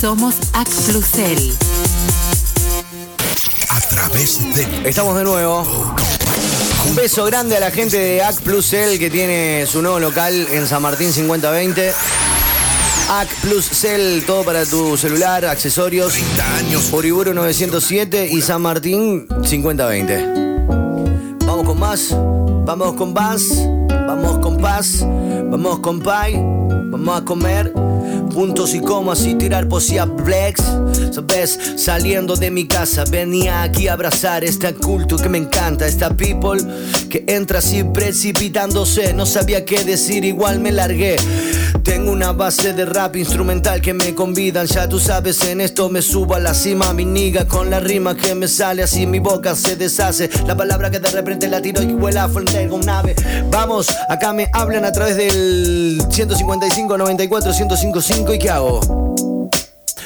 [0.02, 1.54] somos AC Plusel.
[1.77, 1.77] A
[3.90, 5.64] de Estamos de nuevo.
[6.90, 10.48] Un beso grande a la gente de AC Plus Cell que tiene su nuevo local
[10.52, 11.94] en San Martín 5020.
[13.10, 16.14] AC Plus Cell, todo para tu celular, accesorios.
[16.14, 16.92] 30 años.
[16.92, 21.38] Uriburu 907 y San Martín 5020.
[21.46, 22.10] Vamos con más,
[22.66, 23.44] vamos con paz,
[23.90, 27.87] vamos con paz, vamos con pay, vamos a comer.
[28.30, 30.62] Puntos y comas y tirar poesía flex.
[31.12, 36.10] Sabes, saliendo de mi casa, venía aquí a abrazar este culto que me encanta, esta
[36.16, 36.62] people
[37.10, 39.14] que entra así precipitándose.
[39.14, 41.16] No sabía qué decir, igual me largué.
[41.84, 46.02] Tengo una base de rap instrumental que me convidan, ya tú sabes, en esto me
[46.02, 49.56] subo a la cima, mi niga con la rima que me sale así, mi boca
[49.56, 50.30] se deshace.
[50.46, 53.16] La palabra que de repente la tiro y vuela frente con un ave.
[53.50, 57.54] Vamos, acá me hablan a través del 155 94
[58.18, 58.80] 1055 y ¿qué hago?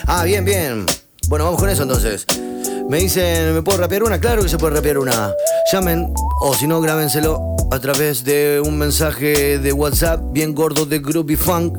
[0.05, 0.85] Ah, bien, bien.
[1.27, 2.25] Bueno, vamos con eso entonces.
[2.89, 4.19] Me dicen, ¿me puedo rapear una?
[4.19, 5.33] Claro que se puede rapear una.
[5.71, 10.99] Llamen, o si no, grábenselo a través de un mensaje de WhatsApp bien gordo de
[10.99, 11.77] Groovy Funk.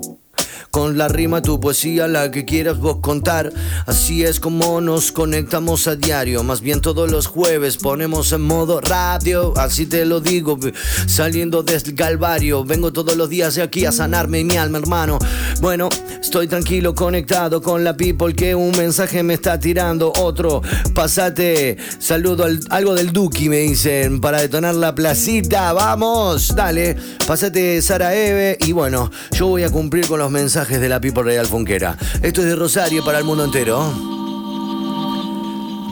[0.73, 3.53] Con la rima, tu poesía, la que quieras vos contar.
[3.85, 6.43] Así es como nos conectamos a diario.
[6.45, 9.53] Más bien todos los jueves ponemos en modo radio.
[9.59, 10.59] Así te lo digo,
[11.07, 12.65] saliendo del calvario.
[12.65, 15.19] Vengo todos los días de aquí a sanarme mi alma, hermano.
[15.61, 15.91] Bueno,
[16.23, 20.11] estoy tranquilo, conectado con la people que un mensaje me está tirando.
[20.17, 20.63] Otro,
[20.95, 25.75] pasate, saludo al- algo del Duki, me dicen, para detonar la placita.
[25.75, 26.97] Vamos, dale,
[27.27, 28.57] pasate Sara Eve.
[28.61, 31.97] Y bueno, yo voy a cumplir con los mensajes de la people real funquera.
[32.23, 33.93] Esto es de Rosario para el mundo entero.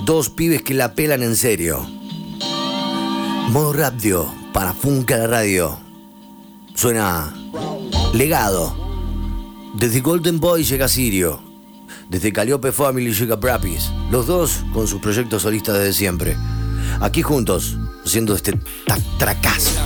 [0.04, 1.86] Dos pibes que la pelan en serio.
[3.50, 5.78] Modo radio para Funca la radio.
[6.74, 7.34] Suena
[8.14, 8.76] legado.
[9.74, 11.40] Desde Golden Boy llega Sirio.
[12.08, 13.90] Desde Calliope Family llega Brapis.
[14.10, 16.36] Los dos con sus proyectos solistas desde siempre.
[17.00, 18.58] Aquí juntos, haciendo este.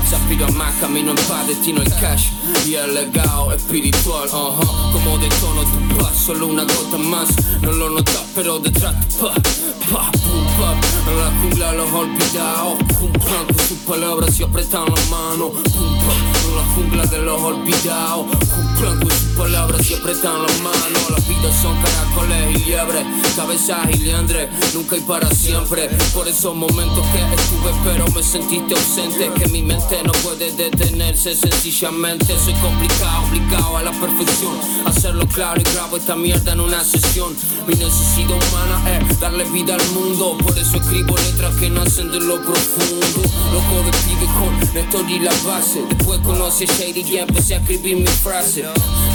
[0.09, 2.29] Se aspira más, camino en paz, destino en cash.
[2.67, 7.29] Y el legado espiritual, ajá Como de tono tu paz, solo una gota más.
[7.63, 10.77] No lo notas, pero detrás tu pa, pa, pum, pa
[11.11, 12.79] En la jungla los olvidados.
[12.99, 15.51] Cumplan con sus palabras y apretan la mano.
[15.51, 20.53] Pum, pa, en la jungla de los olvidados Cumplan con sus palabras y apretan la
[20.63, 23.05] mano Las vidas son caracoles y liebres
[23.37, 25.89] Cabezas y liendres, nunca y para siempre.
[26.15, 29.29] Por esos momentos que estuve pero me sentiste ausente.
[29.33, 32.39] Que mi mente no puede detenerse sencillamente.
[32.39, 34.57] Soy complicado, obligado a la perfección.
[34.87, 37.35] Hacerlo claro y grabo esta mierda en una sesión.
[37.67, 40.39] Mi necesidad humana es darle vida al mundo.
[40.39, 43.21] Por eso escribo letras que nacen de lo profundo.
[43.53, 45.83] Loco de pibe con Néstor y la base.
[45.89, 48.67] Después a Shady y empecé a escribir mis frases.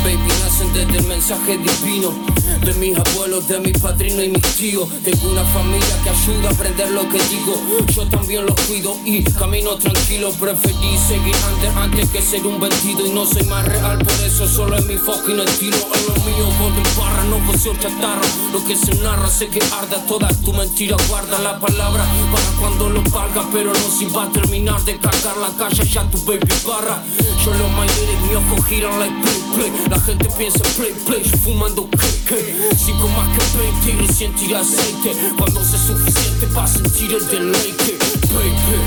[0.03, 4.89] Baby, nacen desde el mensaje divino De mis abuelos, de mis padrinos y mis tíos.
[5.03, 7.55] Tengo una familia que ayuda a aprender lo que digo.
[7.93, 13.05] Yo también los cuido y camino tranquilo Preferí seguir antes, antes que ser un vendido
[13.05, 15.77] Y no soy más real, por eso solo es mi fucking estilo.
[15.77, 18.27] Es lo mío, golden barra, no poseo chatarra.
[18.51, 20.97] Lo que se narra, sé que arda toda tu mentira.
[21.07, 25.37] Guarda la palabra para cuando lo valga Pero no si va a terminar de cargar
[25.37, 27.03] la calle ya tu baby barra.
[27.43, 29.89] Yo lo my lyric, mi ojo giran like play, play.
[29.89, 32.38] La gente piensa play, play, yo fumando cake
[32.77, 37.27] Sigo más que 20 y recién tira aceite Cuando sea suficiente va a sentir el
[37.27, 37.97] deleite
[38.33, 38.79] Baby,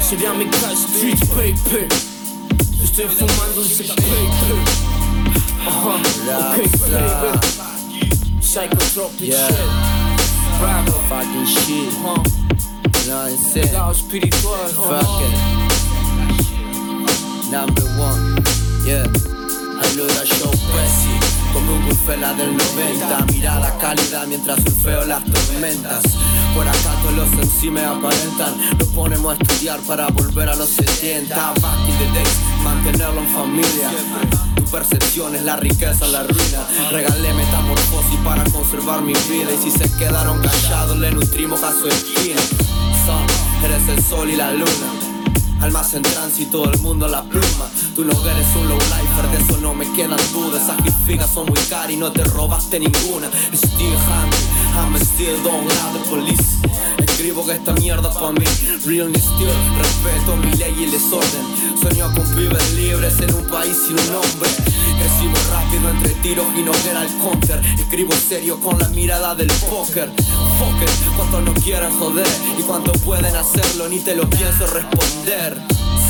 [0.00, 1.88] sería mi calle street, baby
[2.82, 4.56] Estoy fumando ese paper
[5.66, 5.96] Ajá,
[6.38, 6.56] ok,
[6.90, 7.38] baby
[8.40, 9.48] Psychotropic Yeah.
[9.48, 10.02] shit
[10.62, 11.92] Bravo, Fucking shit.
[11.94, 12.22] Huh.
[13.02, 13.66] You know what I'm saying?
[13.66, 15.24] Legado espiritual, Fuck uh-huh.
[17.44, 17.50] it.
[17.50, 18.36] Number one.
[18.86, 19.31] Yeah.
[19.82, 25.24] Ahí lo era Joe Pesci Como un bufela del 90 Mirada cálida mientras surfeo las
[25.24, 26.02] tormentas.
[26.54, 28.78] Por acá todos los me aparentan.
[28.78, 33.28] Nos ponemos a estudiar para volver a los 70 Back in the days, mantenerlo en
[33.28, 33.90] familia.
[34.56, 36.66] Tu percepción es la riqueza, la ruina.
[36.90, 39.52] Regalé metamorfosis para conservar mi vida.
[39.52, 42.40] Y si se quedaron callados le nutrimos a su espina
[43.06, 43.24] Son,
[43.64, 45.11] eres el sol y la luna
[45.62, 47.70] Almas en tránsito, el mundo a la pluma.
[47.94, 50.62] Tú no eres un low lifer, de eso no me quedan dudas.
[51.06, 53.28] Esas son muy caras y no te robaste ninguna.
[53.54, 56.58] Still hungry, I'm still don't have the police.
[56.98, 58.44] Escribo que esta mierda pa' mí,
[58.86, 59.52] real ni still.
[59.78, 61.44] Respeto mi ley y el desorden.
[61.80, 64.48] Sueño con pibes libres en un país sin un nombre.
[64.98, 67.60] Recibo rápido entre tiros y no era el counter.
[67.78, 70.10] Escribo serio con la mirada del póker.
[70.58, 72.26] Fuck it, cuántos no quieren joder
[72.58, 75.60] y cuántos pueden hacerlo, ni te lo pienso responder.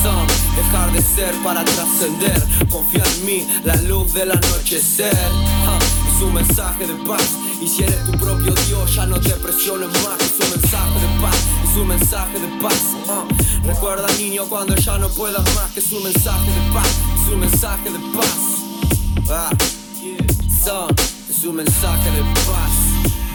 [0.02, 2.42] Son, dejar de ser para trascender.
[2.68, 5.14] Confía en mí, la luz del anochecer.
[5.14, 7.38] Ja, es un mensaje de paz.
[7.62, 10.18] Y si eres tu propio Dios, ya no te presiones más.
[10.20, 12.82] Es un mensaje de paz, es un mensaje de paz.
[13.08, 13.24] Ah,
[13.64, 16.88] Recuerda, niño, cuando ya no puedas más, que es un mensaje de paz,
[17.22, 19.30] es un mensaje de paz.
[19.30, 19.50] Ah,
[20.64, 20.92] son,
[21.30, 22.72] es un mensaje de paz.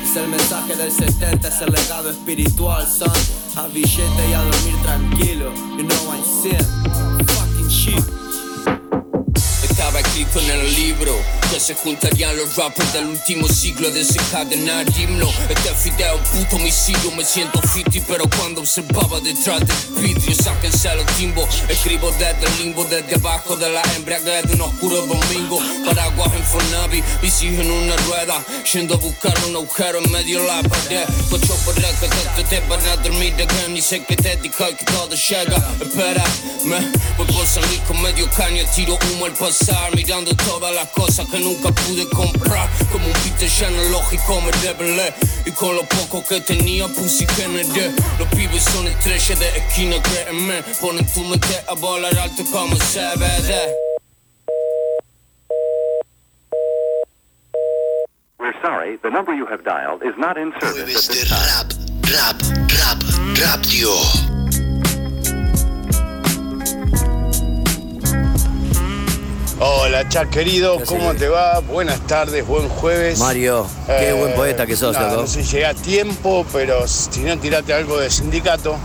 [0.04, 3.12] Es el mensaje del 70, es el legado espiritual, son.
[3.56, 5.54] A billete y a dormir tranquilo.
[5.78, 6.60] You know I'm sin.
[7.28, 8.27] Fucking shit.
[10.48, 11.14] En el libro
[11.52, 15.30] que se juntarían los rappers del último siglo de desencadenar himno.
[15.50, 21.06] Este fideo puto homicidio, me siento fiti, pero cuando observaba detrás del vidrio, sáquense los
[21.18, 21.48] timbos.
[21.68, 25.60] Escribo desde el limbo, desde abajo de la embriaguez de un oscuro domingo.
[25.86, 30.48] Paraguas en Fonavi, bici en una rueda, yendo a buscar un agujero en medio de
[30.48, 31.06] la pared.
[31.30, 34.38] Cocho por el que te, te van a dormir de gran y sé que te
[34.38, 35.58] dijo que todo llega.
[35.82, 41.28] Espérame, voy por salir con medio caño, tiro humo al pasar, mirando todas las cosas
[41.30, 42.70] que nunca pude comprar.
[42.92, 45.14] Como un beat lleno lógico me rebelé
[45.46, 47.92] y con lo poco que tenía puse y generé.
[48.20, 53.76] Los pibes son estrellas de esquina, créeme, ponen tu mente a volar alto como CBD.
[58.40, 61.68] We're sorry, the number you have dialed is not in service at this time.
[62.14, 62.42] rap, rap,
[62.80, 63.00] rap,
[63.36, 64.37] raptio.
[69.60, 71.60] Hola, Chuck querido, ¿cómo te va?
[71.62, 73.18] Buenas tardes, buen jueves.
[73.18, 75.22] Mario, qué buen poeta que sos, loco.
[75.22, 78.78] No sé si llega a tiempo, pero si no, tirate algo de sindicato.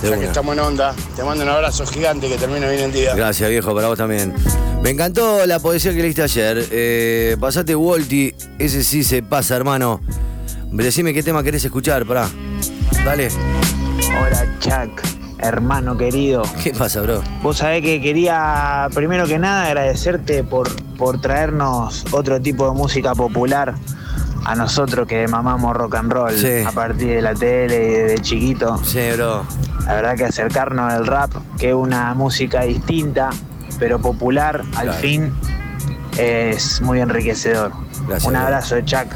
[0.00, 0.94] De ya que estamos en onda.
[1.16, 3.14] Te mando un abrazo gigante, que termine bien el día.
[3.16, 4.32] Gracias, viejo, para vos también.
[4.80, 6.68] Me encantó la poesía que leíste ayer.
[6.70, 10.00] Eh, pasate Walti, ese sí se pasa, hermano.
[10.70, 12.28] Decime qué tema querés escuchar, pará.
[13.04, 13.28] Dale.
[14.08, 15.02] Hola Chuck,
[15.42, 16.42] hermano querido.
[16.62, 17.22] ¿Qué pasa, bro?
[17.42, 23.14] Vos sabés que quería, primero que nada, agradecerte por, por traernos otro tipo de música
[23.14, 23.74] popular
[24.44, 26.62] a nosotros que mamamos rock and roll Sí.
[26.66, 28.76] a partir de la tele y desde chiquito.
[28.84, 29.44] Sí, bro.
[29.86, 33.30] La verdad que acercarnos al rap, que es una música distinta,
[33.78, 34.92] pero popular, al Claro.
[35.00, 35.32] fin
[36.18, 37.72] es muy enriquecedor.
[38.06, 38.42] Gracias, Un bro.
[38.42, 39.06] abrazo de Chuck,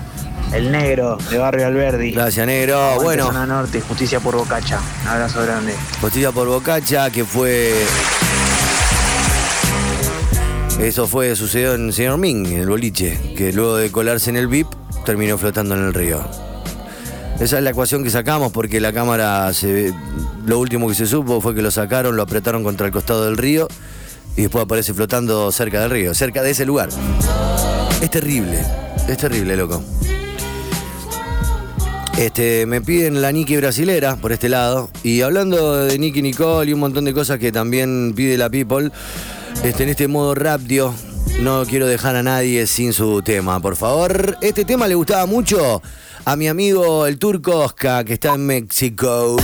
[0.57, 2.12] el negro de Barrio Alberdi.
[2.12, 2.78] Gracias, negro.
[2.78, 3.26] Aguante Bueno.
[3.26, 4.80] Zona Norte, justicia por Bocacha.
[5.02, 5.74] Un abrazo grande.
[6.00, 7.74] Costilla por Bocacha, que fue.
[10.80, 14.46] Eso fue, sucedió en Señor Ming, en el boliche, que luego de colarse en el
[14.46, 14.68] VIP
[15.04, 16.20] terminó flotando en el río.
[17.40, 19.92] Esa es la ecuación que sacamos porque la cámara, se,
[20.46, 23.36] lo último que se supo fue que lo sacaron, lo apretaron contra el costado del
[23.36, 23.68] río
[24.36, 26.88] y después aparece flotando cerca del río, cerca de ese lugar.
[28.00, 28.59] Es terrible,
[29.09, 29.82] es terrible, loco.
[32.18, 34.88] Este, me piden la Niki brasilera por este lado.
[35.02, 38.90] Y hablando de Niki Nicole y un montón de cosas que también pide la People,
[39.62, 40.94] este, en este modo rapdio,
[41.40, 44.38] no quiero dejar a nadie sin su tema, por favor.
[44.40, 45.82] Este tema le gustaba mucho
[46.24, 49.36] a mi amigo el turco Oscar, que está en México.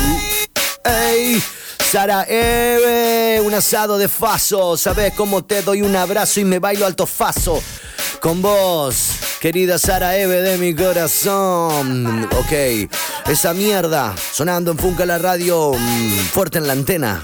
[0.84, 1.42] ¡Ey!
[1.78, 4.78] Sara Eve, un asado de faso.
[4.78, 7.62] ¿Sabes cómo te doy un abrazo y me bailo alto faso?
[8.18, 9.10] Con vos,
[9.42, 12.28] querida Sara Eve de mi corazón.
[12.38, 12.88] Ok,
[13.26, 17.20] esa mierda sonando en Funca la radio, mm, fuerte en la antena.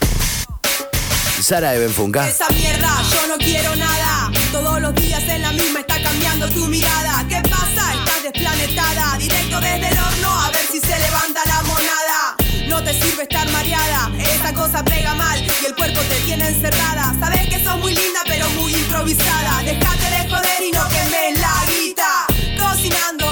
[1.40, 2.28] Sara Eve en Funca.
[2.28, 4.32] Esa mierda, yo no quiero nada.
[4.50, 7.24] Todos los días en la misma está cambiando tu mirada.
[7.28, 7.94] ¿Qué pasa?
[7.94, 9.16] Estás desplanetada.
[9.16, 12.36] Directo desde el horno a ver si se levanta la monada.
[12.66, 14.10] No te sirve estar mareada.
[14.18, 17.14] Esa cosa pega mal y el cuerpo te tiene encerrada.
[17.20, 19.62] Sabes que sos muy linda, pero muy improvisada.
[19.62, 21.47] Déjate de joder y no quemes la.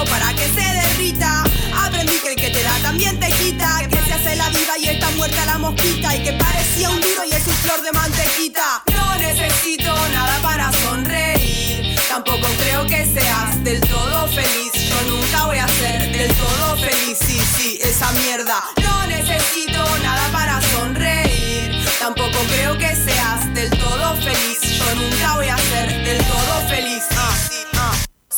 [0.09, 1.43] Para que se derrita.
[1.85, 3.87] Aprendí que el que te da también te quita.
[3.89, 6.15] Que se hace la viva y está muerta la mosquita.
[6.15, 8.86] Y que parecía un duro y es un flor de mantequita.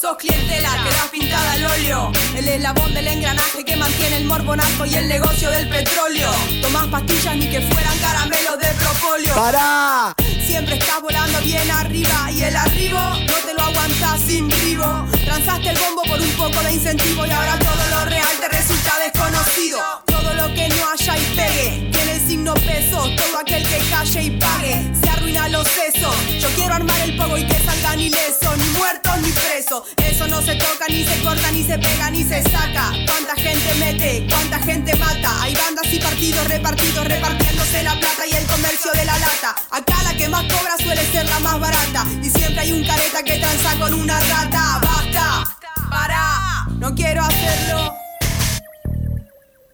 [0.09, 2.11] Sos clientela que da pintada al óleo.
[2.35, 6.31] El eslabón del engranaje que mantiene el morbonazo y el negocio del petróleo.
[6.63, 9.35] Tomás pastillas ni que fueran caramelos de propóleo.
[9.35, 10.15] ¡Para!
[10.49, 15.05] Siempre estás volando bien arriba y el arribo no te lo aguantas sin vivo.
[15.23, 18.97] Transaste el bombo por un poco de incentivo y ahora todo lo real te resulta
[18.97, 19.79] desconocido.
[20.07, 22.97] Todo lo que no haya y pegue tiene el signo peso.
[23.15, 26.15] Todo aquel que calle y pague se arruina los sesos.
[26.41, 29.83] Yo quiero armar el pogo y que salgan ilesos, ni muertos ni presos.
[29.97, 32.91] Eso no se toca, ni se corta, ni se pega, ni se saca.
[33.05, 34.25] ¿Cuánta gente mete?
[34.27, 35.43] ¿Cuánta gente mata?
[35.43, 39.55] Hay bandas y partidos repartidos repartiéndose la plata y el comercio de la lata.
[39.69, 42.05] Acá la que cobra suele ser la más barata.
[42.21, 44.79] Y siempre hay un careta que tranza con una rata.
[44.81, 45.57] Basta,
[45.89, 47.93] para, no quiero hacerlo.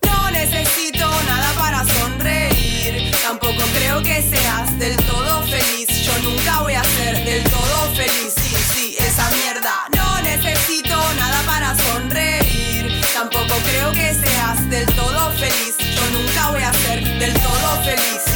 [0.01, 3.11] No necesito nada para sonreír.
[3.21, 5.87] Tampoco creo que seas del todo feliz.
[6.05, 8.33] Yo nunca voy a ser del todo feliz.
[8.37, 9.73] Sí, sí, esa mierda.
[9.95, 13.01] No necesito nada para sonreír.
[13.13, 15.75] Tampoco creo que seas del todo feliz.
[15.77, 18.34] Yo nunca voy a ser del todo feliz.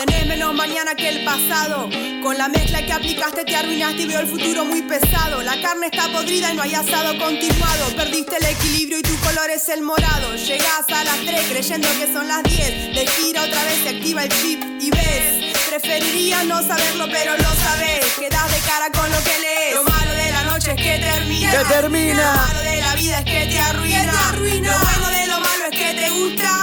[0.00, 1.90] Tenés menos mañana que el pasado.
[2.22, 5.42] Con la mezcla que aplicaste te arruinaste y veo el futuro muy pesado.
[5.42, 7.94] La carne está podrida y no hay asado continuado.
[7.94, 10.36] Perdiste el equilibrio y tu color es el morado.
[10.36, 12.94] Llegás a las 3 creyendo que son las 10.
[12.94, 15.58] De gira otra vez se activa el chip y ves.
[15.68, 18.02] Preferiría no saberlo, pero lo sabes.
[18.18, 19.74] Quedas de cara con lo que lees.
[19.74, 21.50] Lo malo de la noche es que termina.
[21.50, 22.32] ¡Que termina!
[22.32, 24.72] Lo malo de la vida es que te arruina.
[24.72, 26.59] Lo bueno de lo malo es que te gusta.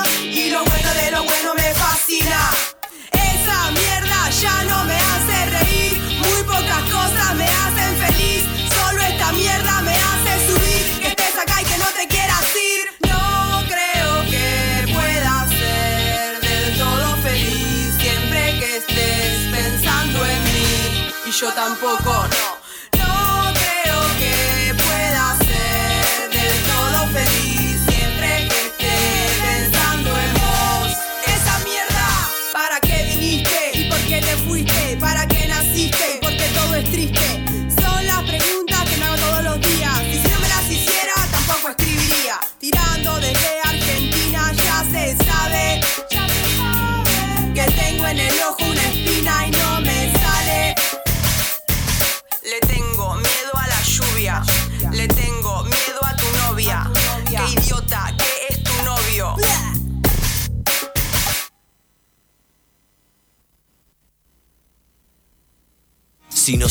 [21.41, 22.16] Yo tampoco,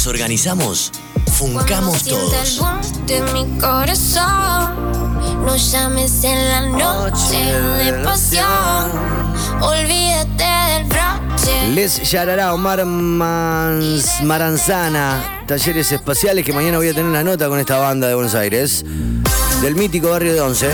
[0.06, 0.92] nos organizamos,
[1.32, 2.58] funcamos el todos.
[2.58, 4.92] boom de mi corazón,
[5.44, 7.36] no llames en la noche
[7.84, 8.46] de pasión.
[9.60, 11.68] Olvídate del broche.
[11.74, 17.58] Les Yarará Omar Mans- Maranzana, talleres espaciales, que mañana voy a tener una nota con
[17.58, 18.84] esta banda de Buenos Aires,
[19.60, 20.68] del mítico barrio de Once.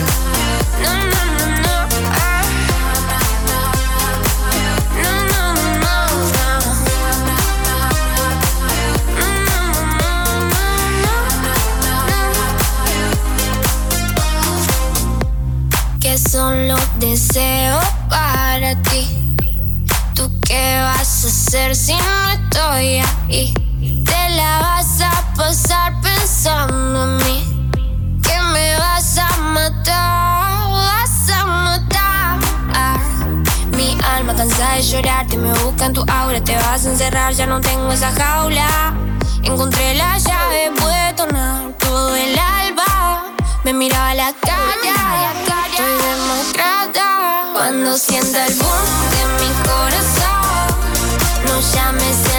[21.53, 23.53] Si no estoy ahí?
[24.07, 27.71] Te la vas a pasar pensando en mí.
[28.23, 32.39] Que me vas a matar, vas a matar.
[33.77, 37.45] Mi alma cansa de llorarte, me busca en tu aura, te vas a encerrar, ya
[37.45, 38.95] no tengo esa jaula.
[39.43, 43.25] Encontré la llave, pude tornar todo el alba.
[43.65, 44.73] Me miraba a la cara,
[45.71, 47.51] estoy democrata.
[47.53, 49.12] Cuando sienta el boom
[51.99, 52.32] no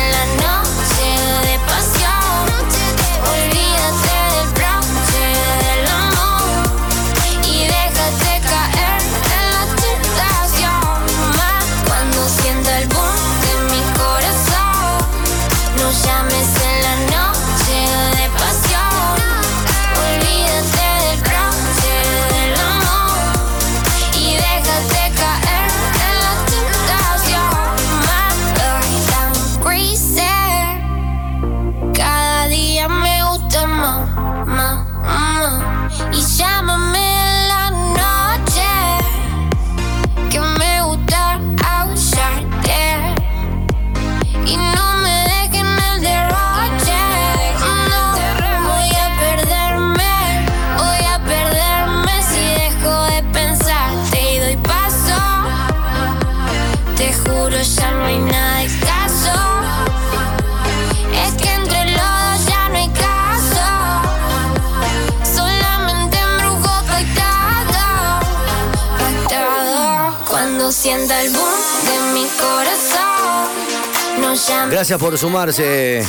[74.83, 76.05] Gracias por sumarse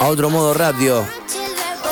[0.00, 1.02] a otro modo radio.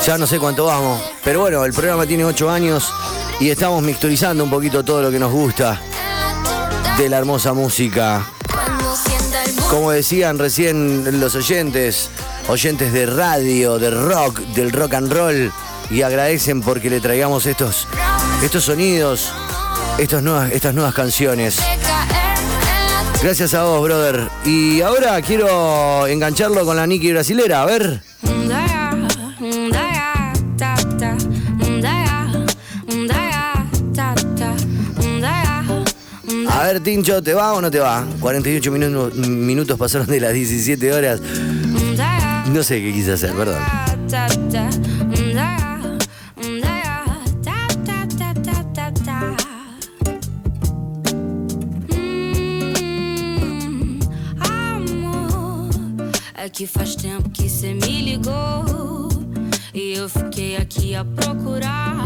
[0.05, 2.93] Ya no sé cuánto vamos, pero bueno, el programa tiene ocho años
[3.39, 5.81] y estamos mixturizando un poquito todo lo que nos gusta
[6.95, 8.23] de la hermosa música.
[9.71, 12.11] Como decían recién los oyentes,
[12.47, 15.51] oyentes de radio, de rock, del rock and roll,
[15.89, 17.87] y agradecen porque le traigamos estos,
[18.43, 19.31] estos sonidos,
[19.97, 21.57] estos nuevas, estas nuevas canciones.
[23.21, 24.27] Gracias a vos, brother.
[24.45, 28.01] Y ahora quiero engancharlo con la Nicky brasilera, a ver.
[36.49, 38.05] A ver, Tincho, ¿te va o no te va?
[38.19, 41.21] 48 minutos, minutos pasaron de las 17 horas.
[42.51, 43.61] No sé qué quise hacer, perdón.
[56.67, 59.09] Faz tempo que cê me ligou
[59.73, 62.03] E eu fiquei aqui a procurar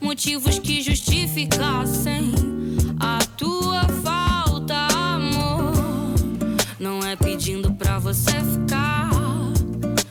[0.00, 2.32] Motivos que justificassem
[2.98, 5.74] A tua falta, amor.
[6.78, 9.10] Não é pedindo pra você ficar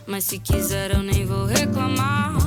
[0.05, 2.37] Mas se quiser eu nem vou reclamar.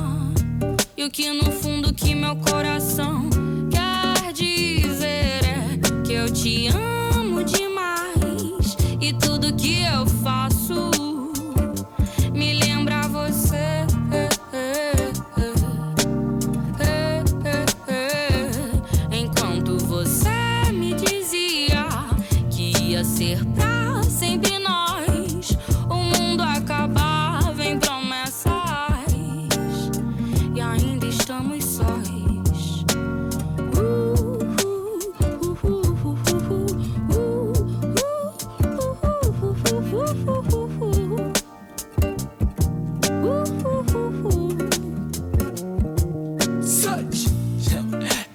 [0.95, 3.29] E o que no fundo que meu coração
[3.69, 10.92] Quer dizer é Que eu te amo demais E tudo que eu faço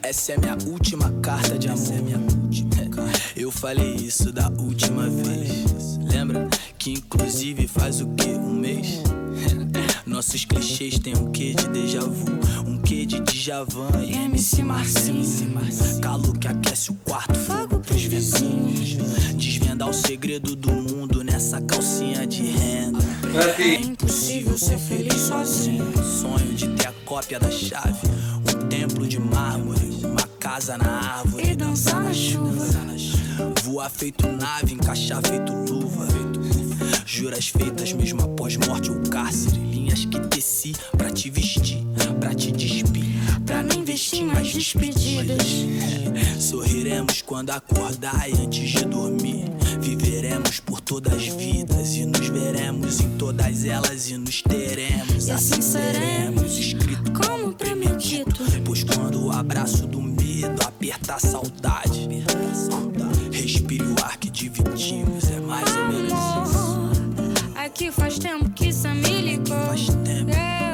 [0.08, 1.86] Essa é minha última carta de amor.
[3.36, 5.98] Eu falei isso da última vez.
[6.00, 6.48] Lembra?
[6.78, 8.30] Que inclusive faz o que?
[8.30, 9.02] Um mês?
[10.06, 12.24] Nossos clichês têm um quê de déjà vu,
[12.66, 16.00] um quê de Djavan e MC Marcinho.
[16.00, 18.96] Calor que aquece o quarto, fogo pros vizinhos.
[19.36, 22.98] Desvendar o segredo do mundo nessa calcinha de renda.
[23.58, 25.84] É impossível ser feliz sozinho.
[26.02, 29.87] Sonho de ter a cópia da chave, um templo de mármore,
[30.58, 32.66] casa na árvore e dançar na chuva.
[33.62, 36.08] Voar feito nave, encaixar feito luva.
[37.06, 39.56] Juras feitas mesmo após morte ou cárcere.
[39.56, 41.86] Linhas que teci pra te vestir,
[42.18, 43.04] pra te despir.
[43.46, 45.46] Pra nem vestir mais despedidas.
[46.40, 49.44] Sorriremos quando acordar e antes de dormir.
[49.80, 55.28] Viveremos por todas as vidas e nos veremos em todas elas e nos teremos.
[55.28, 58.42] E assim seremos, escrito como premedito.
[58.64, 60.07] Pois quando o abraço do
[60.90, 62.08] apertar a saudade,
[63.32, 65.24] respire o ar que dividimos.
[65.30, 67.52] É mais ou menos isso.
[67.56, 69.56] É que faz tempo que cê me ligou.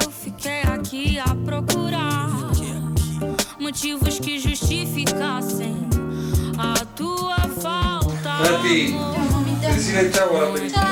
[0.02, 2.30] Eu fiquei aqui a procurar
[3.58, 5.74] motivos que justificassem
[6.58, 8.30] a tua falta.
[10.12, 10.84] Ciao alla pellicola.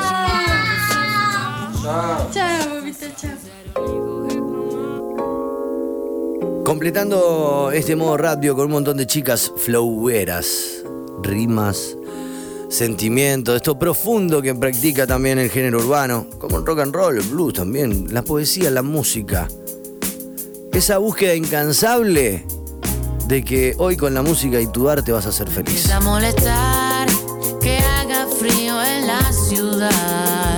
[1.81, 2.31] Ciao.
[2.33, 4.42] Ciao, Vito, ciao.
[6.65, 10.83] Completando este modo radio con un montón de chicas floweras,
[11.23, 11.97] rimas,
[12.69, 17.25] sentimientos, esto profundo que practica también el género urbano, como el rock and roll, el
[17.25, 19.49] blues también, la poesía, la música.
[20.73, 22.47] Esa búsqueda incansable
[23.27, 25.91] de que hoy con la música y tu arte vas a ser feliz.
[26.03, 27.09] Molestar
[27.61, 30.52] que haga frío en la ciudad.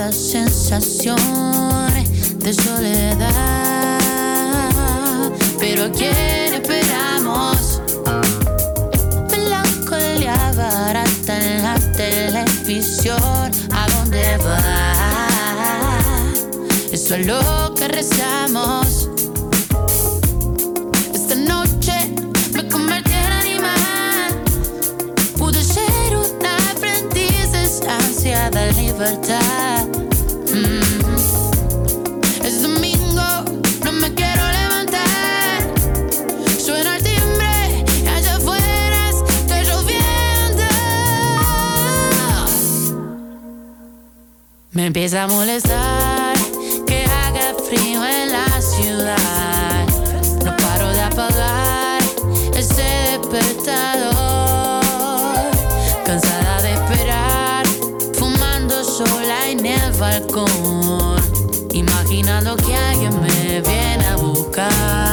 [0.00, 1.18] Pesada sensación
[2.38, 4.00] de soledad.
[5.58, 7.82] Pero a quién esperamos?
[9.30, 13.50] Melancolía barata en la televisión.
[13.72, 14.62] ¿A dónde va?
[16.90, 19.08] Eso es lo que rezamos.
[21.14, 22.14] Esta noche
[22.54, 24.42] me convertí en animal.
[25.36, 29.89] Pude ser una aprendiz de ansiada libertad.
[44.86, 46.36] Empieza a molestar
[46.86, 49.86] que haga frío en la ciudad.
[50.44, 52.02] No paro de apagar
[52.54, 54.84] ese despertador.
[56.04, 57.66] Cansada de esperar,
[58.14, 61.20] fumando sola en el balcón.
[61.72, 65.09] Imaginando que alguien me viene a buscar.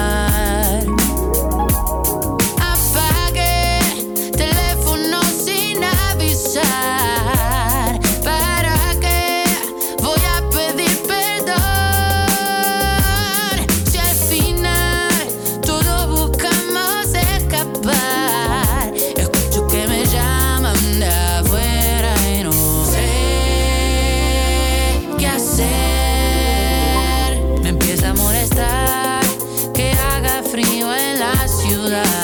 [31.89, 32.16] La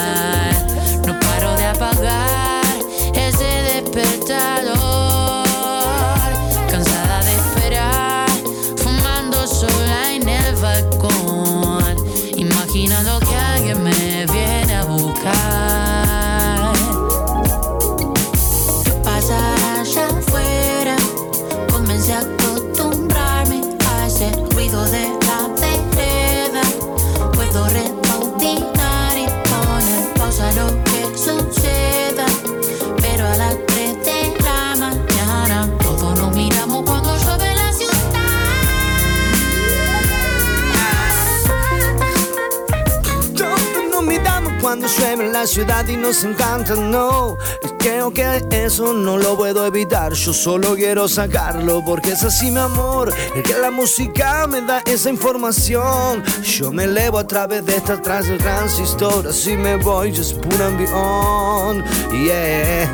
[45.91, 47.37] y nos encanta, no.
[47.79, 50.13] Creo que eso no lo puedo evitar.
[50.13, 53.13] Yo solo quiero sacarlo porque es así, mi amor.
[53.35, 56.23] Es que la música me da esa información.
[56.43, 59.27] Yo me elevo a través de esta trans transistor.
[59.27, 61.83] Así me voy, put and beyond.
[62.11, 62.89] Yeah.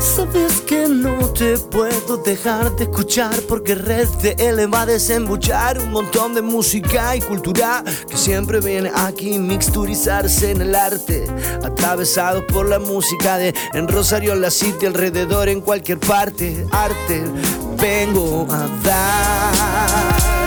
[0.00, 0.60] Sabes
[1.38, 7.14] te puedo dejar de escuchar porque Red TL va a desembuchar un montón de música
[7.14, 11.26] y cultura que siempre viene aquí mixturizarse en el arte,
[11.62, 17.22] atravesado por la música de en Rosario, la City, alrededor, en cualquier parte, arte
[17.80, 20.37] vengo a dar.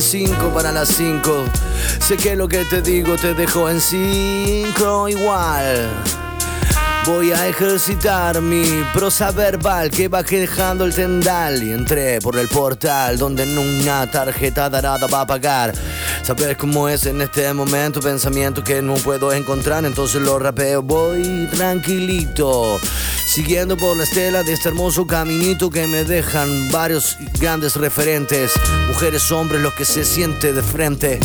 [0.00, 1.44] Cinco para las cinco.
[2.00, 5.88] Sé que lo que te digo te dejo en cinco igual.
[7.06, 12.46] Voy a ejercitar mi prosa verbal que va dejando el tendal y entré por el
[12.48, 15.72] portal donde una tarjeta dorada va a pagar.
[16.22, 20.82] Sabes cómo es en este momento, pensamiento que no puedo encontrar, entonces lo rapeo.
[20.82, 22.78] Voy tranquilito,
[23.30, 28.52] siguiendo por la estela de este hermoso caminito que me dejan varios grandes referentes,
[28.88, 31.20] mujeres, hombres, los que se siente de frente.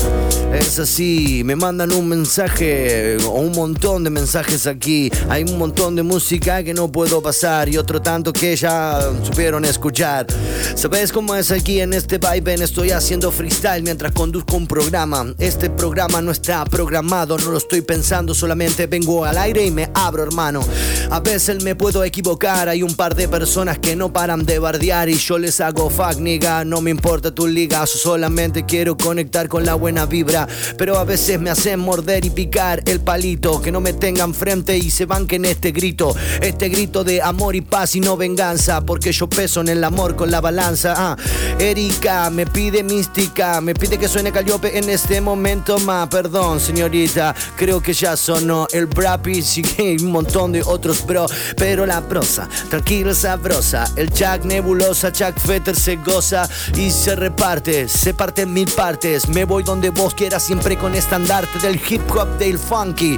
[0.54, 5.12] Es así, me mandan un mensaje o un montón de mensajes aquí.
[5.30, 9.66] Hay un montón de música que no puedo pasar y otro tanto que ya supieron
[9.66, 10.28] escuchar.
[10.76, 12.56] ¿Sabes cómo es aquí en este vibe?
[12.56, 15.34] Estoy haciendo freestyle mientras conduzco un programa.
[15.40, 19.90] Este programa no está programado, no lo estoy pensando, solamente vengo al aire y me
[19.94, 20.62] abro, hermano.
[21.10, 25.10] A veces me puedo equivocar, hay un par de personas que no paran de bardear
[25.10, 26.64] y yo les hago fuck, nigga.
[26.66, 30.35] No me importa tu liga, solamente quiero conectar con la buena vibra.
[30.78, 34.78] Pero a veces me hacen morder y picar el palito, que no me tengan frente
[34.78, 36.16] y se banquen este grito.
[36.42, 40.16] Este grito de amor y paz y no venganza, porque yo peso en el amor
[40.16, 40.94] con la balanza.
[40.98, 41.18] Ah,
[41.60, 46.08] Erika me pide mística, me pide que suene Calliope en este momento más.
[46.10, 51.86] Perdón, señorita, creo que ya sonó el que hay un montón de otros bro, pero
[51.86, 53.86] la prosa, tranquila, sabrosa.
[53.96, 59.28] El Chuck nebulosa, Chuck Fetter se goza y se reparte, se parte en mil partes.
[59.30, 63.18] Me voy donde vos quieras, siempre con estandarte del hip hop, del funky.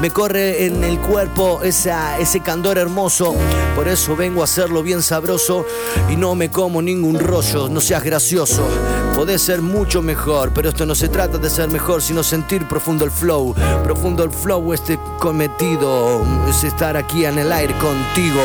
[0.00, 3.34] Me corre en el cuerpo esa, ese candor hermoso,
[3.76, 5.64] por eso vengo a hacerlo bien sabroso
[6.10, 8.66] y no me como ningún rollo, no seas gracioso.
[9.14, 13.04] Podés ser mucho mejor, pero esto no se trata de ser mejor, sino sentir profundo
[13.04, 13.54] el flow.
[13.84, 18.40] Profundo el flow, este cometido es estar aquí en el aire contigo.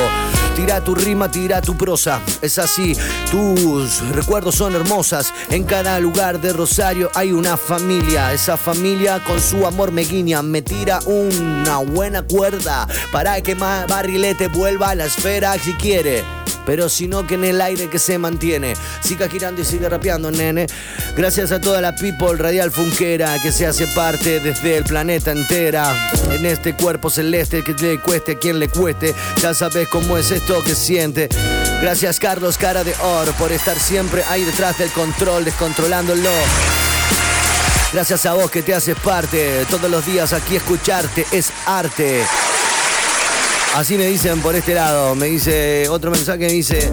[0.56, 2.22] Tira tu rima, tira tu prosa.
[2.42, 2.96] Es así,
[3.30, 5.34] tus recuerdos son hermosas.
[5.50, 7.95] En cada lugar de Rosario hay una familia.
[7.96, 10.42] Esa familia con su amor me guiña.
[10.42, 16.22] Me tira una buena cuerda para que más barrilete vuelva a la esfera si quiere.
[16.66, 18.74] Pero si no, que en el aire que se mantiene.
[19.02, 20.68] Siga girando y sigue rapeando, nene.
[21.16, 26.12] Gracias a toda la people radial funquera que se hace parte desde el planeta entera.
[26.32, 29.16] En este cuerpo celeste que le cueste a quien le cueste.
[29.42, 31.30] Ya sabes cómo es esto que siente.
[31.82, 36.30] Gracias, Carlos Cara de Oro, por estar siempre ahí detrás del control, descontrolándolo.
[37.96, 39.66] Gracias a vos que te haces parte.
[39.70, 42.24] Todos los días aquí escucharte es arte.
[43.74, 45.16] Así me dicen por este lado.
[45.16, 46.92] Me dice otro mensaje, me dice,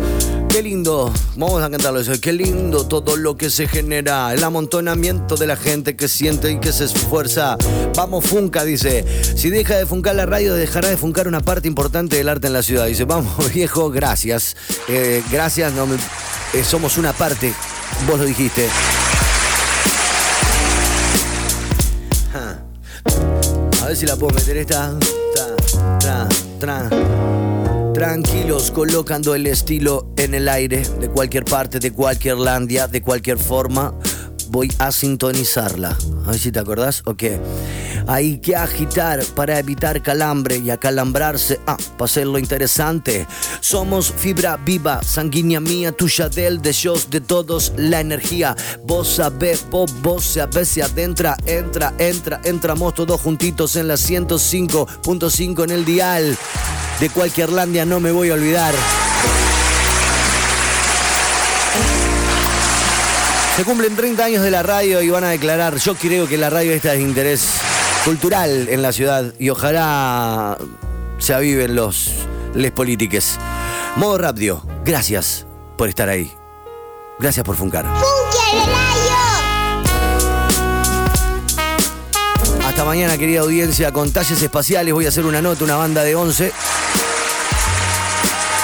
[0.49, 1.13] qué lindo.
[1.35, 2.13] Vamos a cantarlo eso.
[2.21, 4.33] Qué lindo todo lo que se genera.
[4.33, 7.57] El amontonamiento de la gente que siente y que se esfuerza.
[7.97, 9.05] Vamos, Funca, dice.
[9.37, 12.53] Si deja de funcar la radio, dejará de funcar una parte importante del arte en
[12.53, 12.87] la ciudad.
[12.87, 14.55] Dice, vamos, viejo, gracias.
[14.87, 15.73] Eh, gracias,
[16.53, 17.53] eh, somos una parte.
[18.07, 18.69] Vos lo dijiste.
[23.97, 24.99] Si la puedo meter esta.
[25.35, 26.29] Tra, tra,
[26.59, 27.93] tra.
[27.93, 33.39] Tranquilos, colocando el estilo en el aire, de cualquier parte, de cualquier landia, de cualquier
[33.39, 33.95] forma.
[34.49, 35.97] Voy a sintonizarla.
[36.27, 37.03] A ver si te acordás.
[37.05, 37.25] Ok.
[38.07, 41.61] Hay que agitar para evitar calambre y acalambrarse.
[41.67, 43.27] Ah, para hacerlo interesante.
[43.61, 48.57] Somos fibra viva, sanguínea mía, tuya del, de ellos, de todos, la energía.
[48.85, 55.65] Vos sabés, vos, vos sabés, se adentra, entra, entra, entramos todos juntitos en la 105.5
[55.65, 56.37] en el dial.
[57.01, 58.75] De cualquier landia no me voy a olvidar.
[63.57, 66.49] Se cumplen 30 años de la radio y van a declarar, yo creo que la
[66.49, 67.62] radio esta es de interés
[68.05, 70.59] cultural en la ciudad y ojalá
[71.19, 72.13] se aviven los
[72.55, 73.39] les polítiques.
[73.97, 75.47] Modo Radio, gracias
[75.77, 76.33] por estar ahí.
[77.19, 77.87] Gracias por funcar.
[82.67, 84.93] Hasta mañana, querida audiencia, con talles espaciales.
[84.93, 86.53] Voy a hacer una nota, una banda de 11.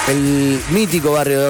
[0.09, 1.47] El mítico barrio de